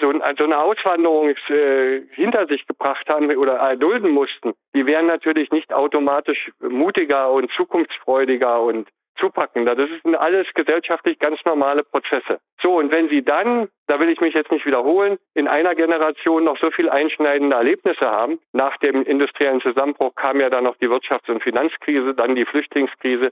so, 0.00 0.10
ein, 0.10 0.22
so 0.38 0.44
eine 0.44 0.58
Auswanderung 0.58 1.34
äh, 1.48 2.02
hinter 2.12 2.46
sich 2.46 2.66
gebracht 2.66 3.08
haben 3.08 3.34
oder 3.36 3.54
erdulden 3.54 4.10
mussten, 4.10 4.54
die 4.74 4.86
wären 4.86 5.06
natürlich 5.06 5.50
nicht 5.50 5.72
automatisch 5.72 6.50
mutiger 6.60 7.30
und 7.30 7.50
zukunftsfreudiger 7.52 8.62
und 8.62 8.88
zupackender. 9.22 9.76
Das 9.76 9.88
sind 10.02 10.16
alles 10.16 10.46
gesellschaftlich 10.54 11.18
ganz 11.20 11.38
normale 11.44 11.84
Prozesse. 11.84 12.40
So, 12.60 12.78
und 12.78 12.90
wenn 12.90 13.08
Sie 13.08 13.22
dann, 13.22 13.68
da 13.86 14.00
will 14.00 14.08
ich 14.08 14.20
mich 14.20 14.34
jetzt 14.34 14.50
nicht 14.50 14.66
wiederholen, 14.66 15.18
in 15.34 15.46
einer 15.46 15.74
Generation 15.74 16.44
noch 16.44 16.58
so 16.58 16.70
viel 16.72 16.90
einschneidende 16.90 17.54
Erlebnisse 17.54 18.10
haben, 18.10 18.40
nach 18.52 18.76
dem 18.78 19.04
industriellen 19.04 19.60
Zusammenbruch 19.60 20.14
kam 20.16 20.40
ja 20.40 20.50
dann 20.50 20.64
noch 20.64 20.76
die 20.76 20.88
Wirtschafts- 20.88 21.30
und 21.30 21.42
Finanzkrise, 21.42 22.14
dann 22.14 22.34
die 22.34 22.44
Flüchtlingskrise 22.44 23.30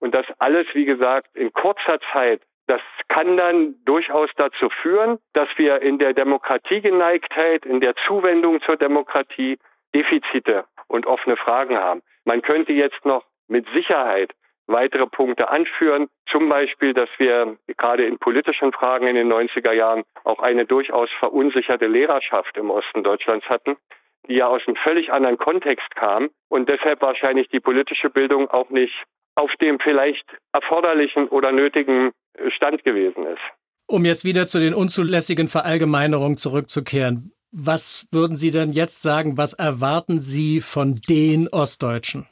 und 0.00 0.14
das 0.14 0.26
alles, 0.38 0.66
wie 0.74 0.84
gesagt, 0.84 1.34
in 1.34 1.52
kurzer 1.52 1.98
Zeit 2.12 2.42
das 2.66 2.80
kann 3.08 3.36
dann 3.36 3.74
durchaus 3.84 4.30
dazu 4.36 4.68
führen, 4.70 5.18
dass 5.32 5.48
wir 5.56 5.82
in 5.82 5.98
der 5.98 6.12
Demokratiegeneigtheit, 6.12 7.66
in 7.66 7.80
der 7.80 7.96
Zuwendung 8.06 8.62
zur 8.62 8.76
Demokratie 8.76 9.58
Defizite 9.92 10.66
und 10.86 11.04
offene 11.04 11.36
Fragen 11.36 11.76
haben. 11.76 12.00
Man 12.24 12.42
könnte 12.42 12.72
jetzt 12.72 13.04
noch 13.04 13.24
mit 13.48 13.66
Sicherheit 13.74 14.30
weitere 14.70 15.06
Punkte 15.06 15.48
anführen. 15.48 16.08
Zum 16.30 16.48
Beispiel, 16.48 16.94
dass 16.94 17.08
wir 17.18 17.56
gerade 17.76 18.04
in 18.06 18.18
politischen 18.18 18.72
Fragen 18.72 19.06
in 19.06 19.16
den 19.16 19.32
90er 19.32 19.72
Jahren 19.72 20.04
auch 20.24 20.40
eine 20.40 20.66
durchaus 20.66 21.08
verunsicherte 21.18 21.86
Lehrerschaft 21.86 22.56
im 22.56 22.70
Osten 22.70 23.02
Deutschlands 23.02 23.46
hatten, 23.48 23.76
die 24.28 24.34
ja 24.34 24.46
aus 24.46 24.62
einem 24.66 24.76
völlig 24.76 25.12
anderen 25.12 25.38
Kontext 25.38 25.94
kam 25.94 26.30
und 26.48 26.68
deshalb 26.68 27.00
wahrscheinlich 27.02 27.48
die 27.48 27.60
politische 27.60 28.10
Bildung 28.10 28.48
auch 28.48 28.70
nicht 28.70 28.94
auf 29.34 29.50
dem 29.60 29.78
vielleicht 29.80 30.26
erforderlichen 30.52 31.28
oder 31.28 31.52
nötigen 31.52 32.12
Stand 32.54 32.84
gewesen 32.84 33.26
ist. 33.26 33.42
Um 33.86 34.04
jetzt 34.04 34.24
wieder 34.24 34.46
zu 34.46 34.60
den 34.60 34.74
unzulässigen 34.74 35.48
Verallgemeinerungen 35.48 36.36
zurückzukehren, 36.36 37.32
was 37.52 38.06
würden 38.12 38.36
Sie 38.36 38.52
denn 38.52 38.70
jetzt 38.70 39.02
sagen, 39.02 39.36
was 39.36 39.52
erwarten 39.52 40.20
Sie 40.20 40.60
von 40.60 41.00
den 41.08 41.48
Ostdeutschen? 41.48 42.28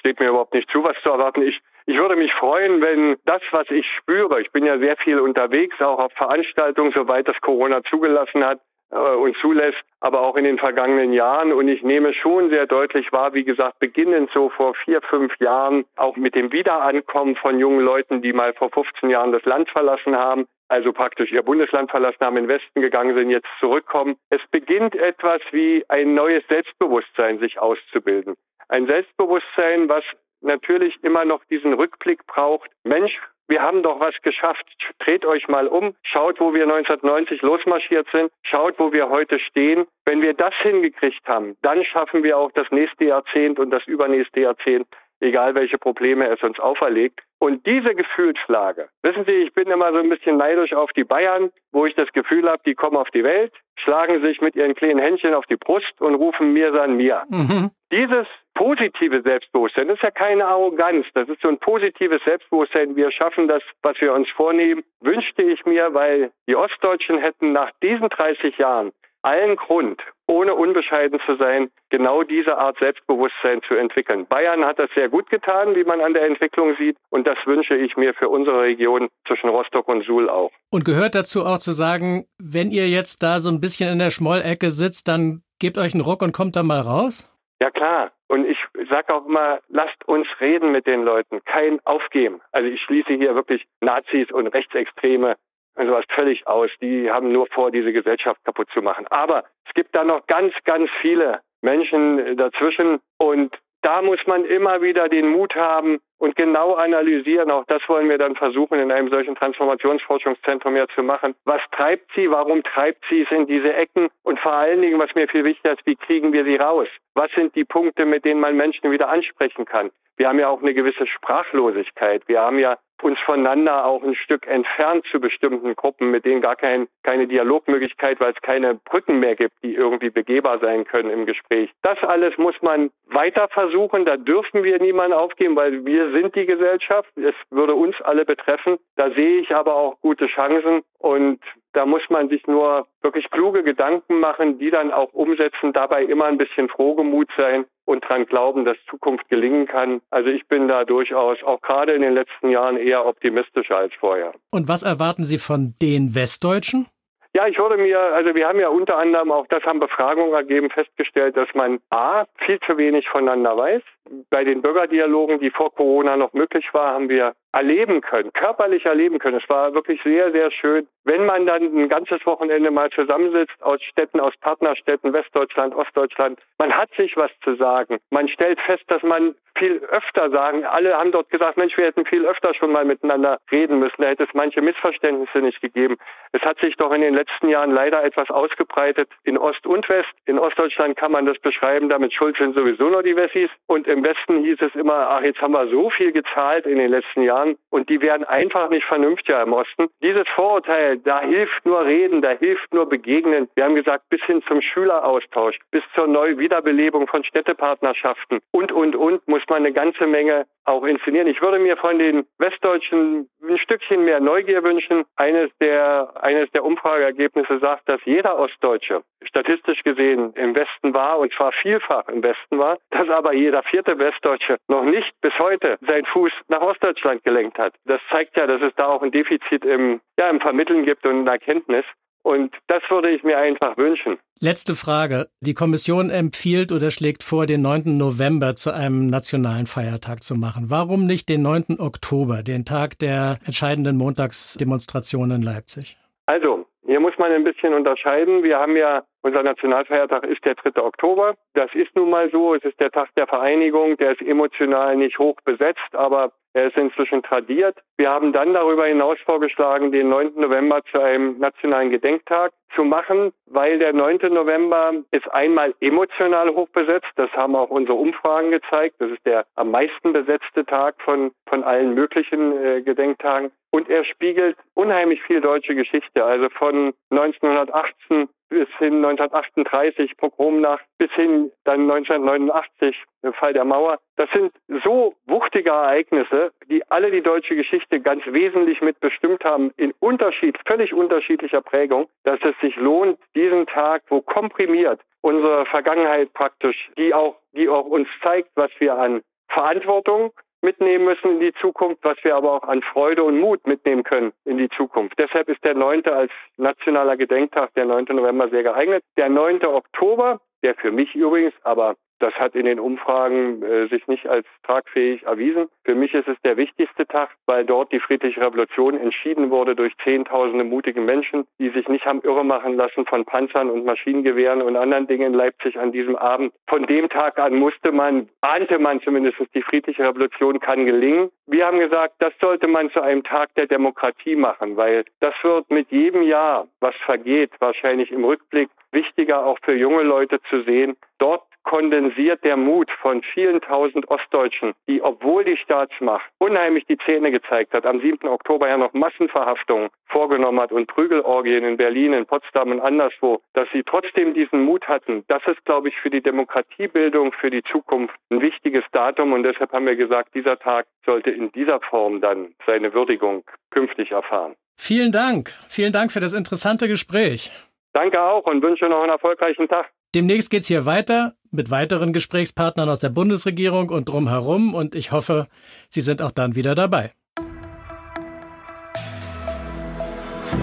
Steht 0.00 0.18
mir 0.18 0.28
überhaupt 0.28 0.54
nicht 0.54 0.68
zu, 0.70 0.82
was 0.82 0.96
zu 1.02 1.10
erwarten. 1.10 1.42
Ich, 1.42 1.60
ich 1.86 1.96
würde 1.96 2.16
mich 2.16 2.32
freuen, 2.34 2.82
wenn 2.82 3.16
das, 3.24 3.42
was 3.52 3.70
ich 3.70 3.86
spüre, 3.98 4.40
ich 4.40 4.50
bin 4.50 4.64
ja 4.64 4.78
sehr 4.78 4.96
viel 4.96 5.20
unterwegs, 5.20 5.80
auch 5.80 5.98
auf 5.98 6.12
Veranstaltungen, 6.14 6.92
soweit 6.92 7.28
das 7.28 7.40
Corona 7.40 7.82
zugelassen 7.84 8.44
hat, 8.44 8.60
äh, 8.92 8.96
und 8.96 9.36
zulässt, 9.36 9.78
aber 10.00 10.22
auch 10.22 10.36
in 10.36 10.44
den 10.44 10.58
vergangenen 10.58 11.12
Jahren. 11.12 11.52
Und 11.52 11.68
ich 11.68 11.82
nehme 11.82 12.12
schon 12.12 12.50
sehr 12.50 12.66
deutlich 12.66 13.12
wahr, 13.12 13.34
wie 13.34 13.44
gesagt, 13.44 13.78
beginnend 13.78 14.30
so 14.34 14.48
vor 14.48 14.74
vier, 14.74 15.00
fünf 15.02 15.32
Jahren, 15.38 15.84
auch 15.96 16.16
mit 16.16 16.34
dem 16.34 16.52
Wiederankommen 16.52 17.36
von 17.36 17.60
jungen 17.60 17.80
Leuten, 17.80 18.20
die 18.20 18.32
mal 18.32 18.52
vor 18.54 18.70
15 18.70 19.08
Jahren 19.08 19.30
das 19.30 19.44
Land 19.44 19.70
verlassen 19.70 20.16
haben, 20.16 20.46
also 20.68 20.92
praktisch 20.92 21.30
ihr 21.30 21.42
Bundesland 21.42 21.90
verlassen 21.90 22.18
haben, 22.20 22.36
in 22.36 22.44
den 22.44 22.56
Westen 22.56 22.80
gegangen 22.80 23.14
sind, 23.14 23.30
jetzt 23.30 23.48
zurückkommen. 23.60 24.16
Es 24.30 24.40
beginnt 24.50 24.96
etwas 24.96 25.40
wie 25.52 25.84
ein 25.88 26.14
neues 26.14 26.42
Selbstbewusstsein 26.48 27.38
sich 27.38 27.60
auszubilden. 27.60 28.34
Ein 28.70 28.86
Selbstbewusstsein, 28.86 29.88
was 29.88 30.04
natürlich 30.42 30.94
immer 31.02 31.24
noch 31.24 31.44
diesen 31.46 31.74
Rückblick 31.74 32.24
braucht. 32.26 32.70
Mensch, 32.84 33.18
wir 33.48 33.62
haben 33.62 33.82
doch 33.82 33.98
was 33.98 34.14
geschafft. 34.22 34.64
Dreht 35.00 35.24
euch 35.24 35.48
mal 35.48 35.66
um, 35.66 35.96
schaut, 36.04 36.38
wo 36.38 36.54
wir 36.54 36.62
1990 36.62 37.42
losmarschiert 37.42 38.06
sind, 38.12 38.30
schaut, 38.44 38.78
wo 38.78 38.92
wir 38.92 39.10
heute 39.10 39.40
stehen. 39.40 39.86
Wenn 40.04 40.22
wir 40.22 40.34
das 40.34 40.54
hingekriegt 40.62 41.26
haben, 41.26 41.56
dann 41.62 41.84
schaffen 41.84 42.22
wir 42.22 42.38
auch 42.38 42.52
das 42.52 42.70
nächste 42.70 43.06
Jahrzehnt 43.06 43.58
und 43.58 43.70
das 43.70 43.84
übernächste 43.88 44.42
Jahrzehnt, 44.42 44.86
egal 45.18 45.56
welche 45.56 45.76
Probleme 45.76 46.28
es 46.28 46.40
uns 46.44 46.60
auferlegt. 46.60 47.22
Und 47.40 47.66
diese 47.66 47.96
Gefühlslage, 47.96 48.88
wissen 49.02 49.24
Sie, 49.24 49.32
ich 49.32 49.52
bin 49.52 49.66
immer 49.66 49.90
so 49.92 49.98
ein 49.98 50.08
bisschen 50.08 50.36
neidisch 50.36 50.74
auf 50.74 50.92
die 50.92 51.04
Bayern, 51.04 51.50
wo 51.72 51.86
ich 51.86 51.96
das 51.96 52.12
Gefühl 52.12 52.48
habe, 52.48 52.62
die 52.64 52.74
kommen 52.74 52.96
auf 52.96 53.10
die 53.10 53.24
Welt, 53.24 53.52
schlagen 53.80 54.22
sich 54.22 54.40
mit 54.40 54.54
ihren 54.54 54.76
kleinen 54.76 55.00
Händchen 55.00 55.34
auf 55.34 55.46
die 55.46 55.56
Brust 55.56 56.00
und 56.00 56.14
rufen 56.14 56.52
mir 56.52 56.72
san 56.72 56.96
mir. 56.96 57.24
Mhm. 57.28 57.72
Dieses 57.92 58.26
positive 58.54 59.22
Selbstbewusstsein, 59.22 59.88
das 59.88 59.96
ist 59.96 60.02
ja 60.02 60.10
keine 60.10 60.46
Arroganz, 60.46 61.06
das 61.14 61.28
ist 61.28 61.40
so 61.42 61.48
ein 61.48 61.58
positives 61.58 62.22
Selbstbewusstsein. 62.24 62.94
Wir 62.94 63.10
schaffen 63.10 63.48
das, 63.48 63.62
was 63.82 64.00
wir 64.00 64.12
uns 64.12 64.28
vornehmen, 64.30 64.84
wünschte 65.00 65.42
ich 65.42 65.64
mir, 65.64 65.92
weil 65.92 66.30
die 66.46 66.54
Ostdeutschen 66.54 67.18
hätten 67.18 67.52
nach 67.52 67.70
diesen 67.82 68.08
30 68.08 68.58
Jahren 68.58 68.92
allen 69.22 69.56
Grund, 69.56 70.00
ohne 70.26 70.54
unbescheiden 70.54 71.20
zu 71.26 71.36
sein, 71.36 71.70
genau 71.90 72.22
diese 72.22 72.56
Art 72.56 72.78
Selbstbewusstsein 72.78 73.60
zu 73.66 73.74
entwickeln. 73.74 74.26
Bayern 74.26 74.64
hat 74.64 74.78
das 74.78 74.88
sehr 74.94 75.08
gut 75.08 75.28
getan, 75.28 75.74
wie 75.74 75.84
man 75.84 76.00
an 76.00 76.14
der 76.14 76.26
Entwicklung 76.26 76.74
sieht, 76.78 76.96
und 77.10 77.26
das 77.26 77.36
wünsche 77.44 77.74
ich 77.76 77.96
mir 77.96 78.14
für 78.14 78.28
unsere 78.28 78.62
Region 78.62 79.08
zwischen 79.26 79.50
Rostock 79.50 79.88
und 79.88 80.04
Suhl 80.06 80.30
auch. 80.30 80.50
Und 80.70 80.84
gehört 80.84 81.14
dazu 81.14 81.44
auch 81.44 81.58
zu 81.58 81.72
sagen, 81.72 82.26
wenn 82.38 82.70
ihr 82.70 82.88
jetzt 82.88 83.22
da 83.22 83.40
so 83.40 83.50
ein 83.50 83.60
bisschen 83.60 83.92
in 83.92 83.98
der 83.98 84.10
Schmollecke 84.10 84.70
sitzt, 84.70 85.08
dann 85.08 85.42
gebt 85.58 85.76
euch 85.76 85.94
einen 85.94 86.04
Ruck 86.04 86.22
und 86.22 86.32
kommt 86.32 86.56
da 86.56 86.62
mal 86.62 86.80
raus? 86.80 87.26
Ja 87.60 87.70
klar. 87.70 88.12
Und 88.28 88.46
ich 88.46 88.58
sage 88.88 89.14
auch 89.14 89.26
immer, 89.26 89.60
lasst 89.68 90.06
uns 90.08 90.26
reden 90.40 90.72
mit 90.72 90.86
den 90.86 91.04
Leuten, 91.04 91.44
kein 91.44 91.78
Aufgeben. 91.84 92.40
Also 92.52 92.68
ich 92.68 92.80
schließe 92.80 93.12
hier 93.12 93.34
wirklich 93.34 93.66
Nazis 93.80 94.30
und 94.30 94.46
Rechtsextreme 94.46 95.36
und 95.74 95.86
sowas 95.86 96.04
völlig 96.14 96.46
aus. 96.46 96.70
Die 96.80 97.10
haben 97.10 97.32
nur 97.32 97.46
vor, 97.48 97.70
diese 97.70 97.92
Gesellschaft 97.92 98.42
kaputt 98.44 98.68
zu 98.72 98.80
machen. 98.80 99.06
Aber 99.08 99.44
es 99.66 99.74
gibt 99.74 99.94
da 99.94 100.04
noch 100.04 100.26
ganz, 100.26 100.54
ganz 100.64 100.90
viele 101.02 101.40
Menschen 101.60 102.36
dazwischen 102.36 103.00
und 103.18 103.54
da 103.82 104.02
muss 104.02 104.20
man 104.26 104.44
immer 104.44 104.82
wieder 104.82 105.08
den 105.08 105.28
Mut 105.28 105.54
haben 105.54 106.00
und 106.18 106.36
genau 106.36 106.74
analysieren. 106.74 107.50
Auch 107.50 107.64
das 107.66 107.82
wollen 107.88 108.08
wir 108.08 108.18
dann 108.18 108.36
versuchen, 108.36 108.78
in 108.78 108.92
einem 108.92 109.08
solchen 109.08 109.34
Transformationsforschungszentrum 109.36 110.76
ja 110.76 110.86
zu 110.94 111.02
machen. 111.02 111.34
Was 111.44 111.62
treibt 111.72 112.10
sie? 112.14 112.30
Warum 112.30 112.62
treibt 112.62 113.04
sie 113.08 113.22
es 113.22 113.30
in 113.30 113.46
diese 113.46 113.72
Ecken? 113.72 114.08
Und 114.22 114.38
vor 114.40 114.52
allen 114.52 114.82
Dingen, 114.82 114.98
was 114.98 115.14
mir 115.14 115.28
viel 115.28 115.44
wichtiger 115.44 115.72
ist, 115.72 115.86
wie 115.86 115.96
kriegen 115.96 116.32
wir 116.32 116.44
sie 116.44 116.56
raus? 116.56 116.88
Was 117.14 117.30
sind 117.32 117.54
die 117.56 117.64
Punkte, 117.64 118.04
mit 118.04 118.24
denen 118.24 118.40
man 118.40 118.56
Menschen 118.56 118.90
wieder 118.90 119.08
ansprechen 119.08 119.64
kann? 119.64 119.90
Wir 120.16 120.28
haben 120.28 120.38
ja 120.38 120.48
auch 120.48 120.60
eine 120.60 120.74
gewisse 120.74 121.06
Sprachlosigkeit. 121.06 122.28
Wir 122.28 122.40
haben 122.42 122.58
ja 122.58 122.76
uns 123.02 123.18
voneinander 123.20 123.84
auch 123.84 124.02
ein 124.02 124.14
Stück 124.14 124.46
entfernt 124.46 125.04
zu 125.10 125.20
bestimmten 125.20 125.74
Gruppen, 125.76 126.10
mit 126.10 126.24
denen 126.24 126.40
gar 126.40 126.56
kein, 126.56 126.88
keine 127.02 127.26
Dialogmöglichkeit, 127.26 128.20
weil 128.20 128.32
es 128.32 128.42
keine 128.42 128.74
Brücken 128.74 129.20
mehr 129.20 129.36
gibt, 129.36 129.54
die 129.62 129.74
irgendwie 129.74 130.10
begehbar 130.10 130.58
sein 130.58 130.84
können 130.84 131.10
im 131.10 131.26
Gespräch. 131.26 131.70
Das 131.82 131.98
alles 132.02 132.36
muss 132.38 132.54
man 132.62 132.90
weiter 133.06 133.48
versuchen. 133.48 134.04
Da 134.04 134.16
dürfen 134.16 134.64
wir 134.64 134.80
niemanden 134.80 135.12
aufgeben, 135.12 135.56
weil 135.56 135.84
wir 135.84 136.12
sind 136.12 136.34
die 136.34 136.46
Gesellschaft. 136.46 137.10
Es 137.16 137.34
würde 137.50 137.74
uns 137.74 138.00
alle 138.02 138.24
betreffen. 138.24 138.78
Da 138.96 139.10
sehe 139.10 139.40
ich 139.40 139.54
aber 139.54 139.74
auch 139.74 140.00
gute 140.00 140.26
Chancen 140.26 140.82
und 140.98 141.40
da 141.72 141.86
muss 141.86 142.02
man 142.08 142.28
sich 142.28 142.46
nur 142.46 142.86
wirklich 143.00 143.30
kluge 143.30 143.62
Gedanken 143.62 144.18
machen, 144.18 144.58
die 144.58 144.70
dann 144.70 144.92
auch 144.92 145.12
umsetzen, 145.12 145.72
dabei 145.72 146.02
immer 146.02 146.26
ein 146.26 146.38
bisschen 146.38 146.68
frohgemut 146.68 147.28
sein 147.36 147.64
und 147.90 148.08
dran 148.08 148.24
glauben, 148.26 148.64
dass 148.64 148.76
Zukunft 148.88 149.28
gelingen 149.28 149.66
kann. 149.66 150.00
Also 150.10 150.30
ich 150.30 150.46
bin 150.46 150.68
da 150.68 150.84
durchaus 150.84 151.42
auch 151.42 151.60
gerade 151.60 151.92
in 151.92 152.02
den 152.02 152.14
letzten 152.14 152.50
Jahren 152.50 152.76
eher 152.76 153.04
optimistischer 153.04 153.76
als 153.76 153.92
vorher. 153.98 154.32
Und 154.50 154.68
was 154.68 154.82
erwarten 154.82 155.24
Sie 155.24 155.38
von 155.38 155.74
den 155.82 156.14
Westdeutschen? 156.14 156.86
Ja, 157.32 157.46
ich 157.46 157.58
würde 157.58 157.76
mir, 157.76 157.98
also 157.98 158.34
wir 158.34 158.48
haben 158.48 158.58
ja 158.58 158.68
unter 158.68 158.98
anderem 158.98 159.30
auch, 159.30 159.46
das 159.48 159.62
haben 159.64 159.78
Befragungen 159.78 160.32
ergeben, 160.34 160.68
festgestellt, 160.70 161.36
dass 161.36 161.48
man 161.54 161.78
A, 161.90 162.24
viel 162.44 162.58
zu 162.66 162.76
wenig 162.76 163.08
voneinander 163.08 163.56
weiß. 163.56 163.82
Bei 164.30 164.44
den 164.44 164.62
Bürgerdialogen, 164.62 165.40
die 165.40 165.50
vor 165.50 165.74
Corona 165.74 166.16
noch 166.16 166.32
möglich 166.32 166.66
war, 166.72 166.94
haben 166.94 167.08
wir 167.08 167.34
erleben 167.52 168.00
können, 168.00 168.32
körperlich 168.32 168.86
erleben 168.86 169.18
können. 169.18 169.40
Es 169.42 169.48
war 169.48 169.74
wirklich 169.74 170.00
sehr, 170.02 170.30
sehr 170.32 170.50
schön, 170.50 170.86
wenn 171.04 171.26
man 171.26 171.46
dann 171.46 171.62
ein 171.62 171.88
ganzes 171.88 172.24
Wochenende 172.24 172.70
mal 172.70 172.90
zusammensitzt 172.90 173.60
aus 173.60 173.82
Städten, 173.82 174.20
aus 174.20 174.34
Partnerstädten, 174.40 175.12
Westdeutschland, 175.12 175.74
Ostdeutschland. 175.74 176.38
Man 176.58 176.72
hat 176.72 176.90
sich 176.96 177.16
was 177.16 177.30
zu 177.42 177.56
sagen. 177.56 177.98
Man 178.10 178.28
stellt 178.28 178.60
fest, 178.60 178.84
dass 178.88 179.02
man 179.02 179.34
viel 179.56 179.82
öfter 179.90 180.30
sagen. 180.30 180.64
Alle 180.64 180.96
haben 180.96 181.12
dort 181.12 181.28
gesagt, 181.30 181.56
Mensch, 181.56 181.76
wir 181.76 181.86
hätten 181.86 182.06
viel 182.06 182.24
öfter 182.24 182.54
schon 182.54 182.72
mal 182.72 182.84
miteinander 182.84 183.38
reden 183.50 183.78
müssen. 183.78 184.00
Da 184.00 184.08
hätte 184.08 184.24
es 184.24 184.30
manche 184.32 184.62
Missverständnisse 184.62 185.38
nicht 185.38 185.60
gegeben. 185.60 185.96
Es 186.32 186.42
hat 186.42 186.58
sich 186.60 186.76
doch 186.76 186.92
in 186.92 187.00
den 187.00 187.14
letzten 187.14 187.48
Jahren 187.48 187.72
leider 187.72 188.02
etwas 188.04 188.30
ausgebreitet 188.30 189.10
in 189.24 189.36
Ost 189.36 189.66
und 189.66 189.88
West. 189.88 190.08
In 190.24 190.38
Ostdeutschland 190.38 190.96
kann 190.96 191.12
man 191.12 191.26
das 191.26 191.38
beschreiben, 191.38 191.88
damit 191.88 192.14
schuld 192.14 192.36
sind 192.38 192.54
sowieso 192.54 192.88
nur 192.88 193.02
die 193.02 193.16
Wessis. 193.16 193.50
Und 193.66 193.86
im 193.90 194.04
Westen 194.04 194.42
hieß 194.44 194.58
es 194.60 194.74
immer, 194.74 195.08
ach, 195.10 195.22
jetzt 195.22 195.40
haben 195.40 195.52
wir 195.52 195.68
so 195.68 195.90
viel 195.90 196.12
gezahlt 196.12 196.66
in 196.66 196.78
den 196.78 196.90
letzten 196.90 197.22
Jahren 197.22 197.56
und 197.70 197.88
die 197.88 198.00
werden 198.00 198.24
einfach 198.24 198.70
nicht 198.70 198.86
vernünftiger 198.86 199.42
im 199.42 199.52
Osten. 199.52 199.88
Dieses 200.02 200.26
Vorurteil, 200.34 200.98
da 200.98 201.20
hilft 201.20 201.64
nur 201.66 201.84
Reden, 201.84 202.22
da 202.22 202.30
hilft 202.30 202.72
nur 202.72 202.88
Begegnen. 202.88 203.48
Wir 203.54 203.64
haben 203.64 203.74
gesagt, 203.74 204.08
bis 204.08 204.22
hin 204.24 204.42
zum 204.46 204.62
Schüleraustausch, 204.62 205.58
bis 205.70 205.82
zur 205.94 206.06
Neuwiederbelebung 206.06 207.06
von 207.06 207.24
Städtepartnerschaften 207.24 208.40
und, 208.52 208.72
und, 208.72 208.96
und 208.96 209.26
muss 209.26 209.42
man 209.48 209.58
eine 209.58 209.72
ganze 209.72 210.06
Menge 210.06 210.46
auch 210.64 210.84
inszenieren. 210.84 211.26
Ich 211.26 211.40
würde 211.42 211.58
mir 211.58 211.76
von 211.76 211.98
den 211.98 212.26
Westdeutschen 212.38 213.28
ein 213.42 213.58
Stückchen 213.58 214.04
mehr 214.04 214.20
Neugier 214.20 214.62
wünschen. 214.62 215.04
Eines 215.16 215.50
der, 215.60 216.12
eines 216.22 216.50
der 216.52 216.64
Umfrageergebnisse 216.64 217.58
sagt, 217.58 217.88
dass 217.88 218.00
jeder 218.04 218.38
Ostdeutsche 218.38 219.02
statistisch 219.22 219.82
gesehen 219.82 220.32
im 220.34 220.54
Westen 220.54 220.94
war 220.94 221.18
und 221.18 221.32
zwar 221.32 221.52
vielfach 221.52 222.08
im 222.08 222.22
Westen 222.22 222.58
war, 222.58 222.78
dass 222.90 223.08
aber 223.08 223.32
jeder 223.32 223.62
vierte 223.80 223.98
Westdeutsche 223.98 224.56
noch 224.68 224.84
nicht 224.84 225.10
bis 225.20 225.32
heute 225.38 225.78
seinen 225.86 226.04
Fuß 226.06 226.32
nach 226.48 226.60
Ostdeutschland 226.60 227.24
gelenkt 227.24 227.58
hat. 227.58 227.74
Das 227.86 228.00
zeigt 228.10 228.36
ja, 228.36 228.46
dass 228.46 228.60
es 228.62 228.74
da 228.76 228.86
auch 228.86 229.02
ein 229.02 229.10
Defizit 229.10 229.64
im, 229.64 230.00
ja, 230.18 230.28
im 230.28 230.40
Vermitteln 230.40 230.84
gibt 230.84 231.06
und 231.06 231.20
in 231.20 231.26
Erkenntnis. 231.26 231.84
Und 232.22 232.54
das 232.66 232.82
würde 232.90 233.10
ich 233.10 233.22
mir 233.22 233.38
einfach 233.38 233.78
wünschen. 233.78 234.18
Letzte 234.40 234.74
Frage. 234.74 235.28
Die 235.40 235.54
Kommission 235.54 236.10
empfiehlt 236.10 236.70
oder 236.70 236.90
schlägt 236.90 237.22
vor, 237.22 237.46
den 237.46 237.62
9. 237.62 237.96
November 237.96 238.54
zu 238.54 238.74
einem 238.74 239.06
nationalen 239.06 239.66
Feiertag 239.66 240.22
zu 240.22 240.34
machen. 240.34 240.66
Warum 240.68 241.06
nicht 241.06 241.30
den 241.30 241.40
9. 241.40 241.78
Oktober, 241.78 242.42
den 242.42 242.66
Tag 242.66 242.98
der 242.98 243.38
entscheidenden 243.46 243.96
Montagsdemonstration 243.96 245.30
in 245.30 245.40
Leipzig? 245.40 245.96
Also, 246.26 246.66
hier 246.84 247.00
muss 247.00 247.16
man 247.18 247.32
ein 247.32 247.44
bisschen 247.44 247.72
unterscheiden. 247.72 248.42
Wir 248.42 248.58
haben 248.58 248.76
ja, 248.76 249.04
unser 249.22 249.42
Nationalfeiertag 249.42 250.24
ist 250.24 250.44
der 250.44 250.54
3. 250.54 250.82
Oktober. 250.82 251.34
Das 251.54 251.70
ist 251.74 251.94
nun 251.94 252.10
mal 252.10 252.30
so. 252.30 252.54
Es 252.54 252.64
ist 252.64 252.80
der 252.80 252.90
Tag 252.90 253.08
der 253.16 253.26
Vereinigung. 253.26 253.96
Der 253.98 254.12
ist 254.12 254.22
emotional 254.22 254.96
nicht 254.96 255.18
hoch 255.18 255.36
besetzt, 255.44 255.94
aber 255.94 256.32
er 256.52 256.66
ist 256.66 256.76
inzwischen 256.76 257.22
tradiert. 257.22 257.78
Wir 257.96 258.10
haben 258.10 258.32
dann 258.32 258.54
darüber 258.54 258.86
hinaus 258.86 259.18
vorgeschlagen, 259.24 259.92
den 259.92 260.08
9. 260.08 260.32
November 260.36 260.82
zu 260.90 260.98
einem 260.98 261.38
nationalen 261.38 261.90
Gedenktag 261.90 262.52
zu 262.74 262.82
machen, 262.82 263.32
weil 263.46 263.78
der 263.78 263.92
9. 263.92 264.32
November 264.32 264.94
ist 265.12 265.30
einmal 265.32 265.74
emotional 265.80 266.48
hochbesetzt. 266.50 267.10
Das 267.16 267.30
haben 267.32 267.54
auch 267.54 267.70
unsere 267.70 267.96
Umfragen 267.96 268.50
gezeigt. 268.50 268.96
Das 268.98 269.10
ist 269.10 269.24
der 269.24 269.46
am 269.54 269.70
meisten 269.70 270.12
besetzte 270.12 270.64
Tag 270.64 271.00
von, 271.02 271.30
von 271.46 271.62
allen 271.62 271.94
möglichen 271.94 272.56
äh, 272.56 272.82
Gedenktagen. 272.82 273.52
Und 273.70 273.88
er 273.88 274.04
spiegelt 274.04 274.56
unheimlich 274.74 275.22
viel 275.22 275.40
deutsche 275.40 275.76
Geschichte. 275.76 276.24
Also 276.24 276.48
von 276.50 276.92
1918 277.10 278.28
bis 278.50 278.68
hin 278.78 279.04
1938 279.04 280.16
Pogromnacht, 280.16 280.84
bis 280.98 281.10
hin 281.12 281.50
dann 281.64 281.90
1989 281.90 282.96
der 283.22 283.32
Fall 283.32 283.52
der 283.52 283.64
Mauer. 283.64 283.98
Das 284.16 284.28
sind 284.32 284.52
so 284.84 285.14
wuchtige 285.26 285.70
Ereignisse, 285.70 286.52
die 286.68 286.82
alle 286.90 287.10
die 287.10 287.22
deutsche 287.22 287.56
Geschichte 287.56 288.00
ganz 288.00 288.22
wesentlich 288.26 288.82
mitbestimmt 288.82 289.44
haben, 289.44 289.72
in 289.76 289.92
Unterschied, 290.00 290.58
völlig 290.66 290.92
unterschiedlicher 290.92 291.62
Prägung, 291.62 292.08
dass 292.24 292.40
es 292.42 292.54
sich 292.60 292.76
lohnt, 292.76 293.18
diesen 293.34 293.66
Tag, 293.66 294.02
wo 294.08 294.20
komprimiert 294.20 295.00
unsere 295.22 295.66
Vergangenheit 295.66 296.32
praktisch, 296.32 296.90
die 296.98 297.14
auch, 297.14 297.36
die 297.52 297.68
auch 297.68 297.84
uns 297.84 298.08
zeigt, 298.22 298.50
was 298.56 298.70
wir 298.78 298.98
an 298.98 299.22
Verantwortung, 299.48 300.32
mitnehmen 300.62 301.04
müssen 301.04 301.32
in 301.32 301.40
die 301.40 301.52
Zukunft, 301.60 302.04
was 302.04 302.16
wir 302.22 302.36
aber 302.36 302.52
auch 302.52 302.64
an 302.64 302.82
Freude 302.82 303.24
und 303.24 303.38
Mut 303.38 303.66
mitnehmen 303.66 304.02
können 304.02 304.32
in 304.44 304.58
die 304.58 304.68
Zukunft. 304.70 305.18
Deshalb 305.18 305.48
ist 305.48 305.64
der 305.64 305.74
9. 305.74 306.04
als 306.06 306.32
nationaler 306.56 307.16
Gedenktag, 307.16 307.74
der 307.74 307.86
9. 307.86 308.06
November, 308.10 308.48
sehr 308.48 308.62
geeignet. 308.62 309.02
Der 309.16 309.28
9. 309.28 309.64
Oktober, 309.64 310.40
der 310.62 310.74
für 310.74 310.90
mich 310.90 311.14
übrigens, 311.14 311.54
aber 311.62 311.96
das 312.20 312.34
hat 312.34 312.54
in 312.54 312.66
den 312.66 312.78
Umfragen 312.78 313.62
äh, 313.62 313.88
sich 313.88 314.06
nicht 314.06 314.26
als 314.26 314.46
tragfähig 314.62 315.24
erwiesen. 315.24 315.68
Für 315.84 315.94
mich 315.94 316.14
ist 316.14 316.28
es 316.28 316.36
der 316.42 316.56
wichtigste 316.56 317.06
Tag, 317.06 317.30
weil 317.46 317.64
dort 317.64 317.92
die 317.92 318.00
friedliche 318.00 318.40
Revolution 318.40 318.96
entschieden 318.96 319.50
wurde 319.50 319.74
durch 319.74 319.92
Zehntausende 320.04 320.64
mutige 320.64 321.00
Menschen, 321.00 321.46
die 321.58 321.70
sich 321.70 321.88
nicht 321.88 322.04
haben 322.06 322.20
irre 322.22 322.44
machen 322.44 322.76
lassen 322.76 323.06
von 323.06 323.24
Panzern 323.24 323.70
und 323.70 323.84
Maschinengewehren 323.84 324.62
und 324.62 324.76
anderen 324.76 325.06
Dingen 325.06 325.32
in 325.32 325.34
Leipzig 325.34 325.78
an 325.78 325.92
diesem 325.92 326.16
Abend. 326.16 326.52
Von 326.68 326.86
dem 326.86 327.08
Tag 327.08 327.38
an 327.38 327.54
musste 327.54 327.92
man, 327.92 328.28
ahnte 328.42 328.78
man 328.78 329.00
zumindest, 329.00 329.38
die 329.54 329.62
friedliche 329.62 330.04
Revolution 330.04 330.60
kann 330.60 330.84
gelingen. 330.84 331.30
Wir 331.46 331.66
haben 331.66 331.78
gesagt, 331.78 332.14
das 332.18 332.32
sollte 332.40 332.68
man 332.68 332.90
zu 332.90 333.00
einem 333.00 333.24
Tag 333.24 333.54
der 333.54 333.66
Demokratie 333.66 334.36
machen, 334.36 334.76
weil 334.76 335.04
das 335.20 335.34
wird 335.42 335.70
mit 335.70 335.90
jedem 335.90 336.22
Jahr, 336.22 336.68
was 336.80 336.94
vergeht, 337.04 337.50
wahrscheinlich 337.58 338.12
im 338.12 338.24
Rückblick 338.24 338.68
wichtiger 338.92 339.44
auch 339.44 339.58
für 339.62 339.74
junge 339.74 340.02
Leute 340.02 340.40
zu 340.48 340.62
sehen. 340.62 340.96
Dort 341.18 341.42
kondensiert 341.62 342.42
der 342.44 342.56
Mut 342.56 342.90
von 343.02 343.22
vielen 343.22 343.60
tausend 343.60 344.08
Ostdeutschen, 344.10 344.72
die, 344.88 345.02
obwohl 345.02 345.44
die 345.44 345.56
Staatsmacht 345.56 346.28
unheimlich 346.38 346.84
die 346.86 346.98
Zähne 346.98 347.30
gezeigt 347.30 347.72
hat, 347.72 347.86
am 347.86 348.00
7. 348.00 348.28
Oktober 348.28 348.68
ja 348.68 348.76
noch 348.76 348.92
Massenverhaftungen 348.92 349.90
vorgenommen 350.06 350.60
hat 350.60 350.72
und 350.72 350.86
Prügelorgien 350.86 351.64
in 351.64 351.76
Berlin, 351.76 352.12
in 352.12 352.26
Potsdam 352.26 352.70
und 352.70 352.80
anderswo, 352.80 353.40
dass 353.54 353.68
sie 353.72 353.82
trotzdem 353.84 354.34
diesen 354.34 354.64
Mut 354.64 354.88
hatten. 354.88 355.24
Das 355.28 355.42
ist, 355.46 355.64
glaube 355.64 355.88
ich, 355.88 355.96
für 355.96 356.10
die 356.10 356.22
Demokratiebildung, 356.22 357.32
für 357.32 357.50
die 357.50 357.62
Zukunft 357.62 358.14
ein 358.30 358.40
wichtiges 358.40 358.84
Datum 358.92 359.32
und 359.32 359.42
deshalb 359.42 359.72
haben 359.72 359.86
wir 359.86 359.96
gesagt, 359.96 360.34
dieser 360.34 360.58
Tag 360.58 360.86
sollte 361.04 361.30
in 361.30 361.52
dieser 361.52 361.80
Form 361.80 362.20
dann 362.20 362.54
seine 362.66 362.92
Würdigung 362.92 363.44
künftig 363.70 364.10
erfahren. 364.12 364.54
Vielen 364.76 365.12
Dank. 365.12 365.50
Vielen 365.68 365.92
Dank 365.92 366.10
für 366.10 366.20
das 366.20 366.32
interessante 366.32 366.88
Gespräch. 366.88 367.52
Danke 367.92 368.22
auch 368.22 368.46
und 368.46 368.62
wünsche 368.62 368.88
noch 368.88 369.02
einen 369.02 369.10
erfolgreichen 369.10 369.68
Tag. 369.68 369.90
Demnächst 370.14 370.50
geht's 370.50 370.66
hier 370.66 370.86
weiter 370.86 371.34
mit 371.52 371.70
weiteren 371.70 372.12
Gesprächspartnern 372.12 372.88
aus 372.88 372.98
der 372.98 373.10
Bundesregierung 373.10 373.90
und 373.90 374.08
drumherum 374.08 374.74
und 374.74 374.96
ich 374.96 375.12
hoffe, 375.12 375.46
Sie 375.88 376.00
sind 376.00 376.20
auch 376.20 376.32
dann 376.32 376.56
wieder 376.56 376.74
dabei. 376.74 377.12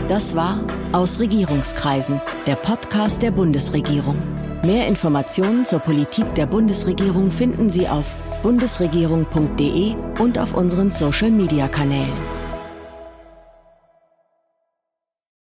Das 0.09 0.35
war 0.35 0.65
Aus 0.91 1.19
Regierungskreisen, 1.19 2.21
der 2.45 2.55
Podcast 2.55 3.21
der 3.23 3.31
Bundesregierung. 3.31 4.21
Mehr 4.65 4.87
Informationen 4.87 5.65
zur 5.65 5.79
Politik 5.79 6.33
der 6.35 6.45
Bundesregierung 6.45 7.31
finden 7.31 7.69
Sie 7.69 7.87
auf 7.87 8.15
bundesregierung.de 8.43 9.95
und 10.19 10.39
auf 10.39 10.53
unseren 10.53 10.89
Social-Media-Kanälen. 10.89 12.46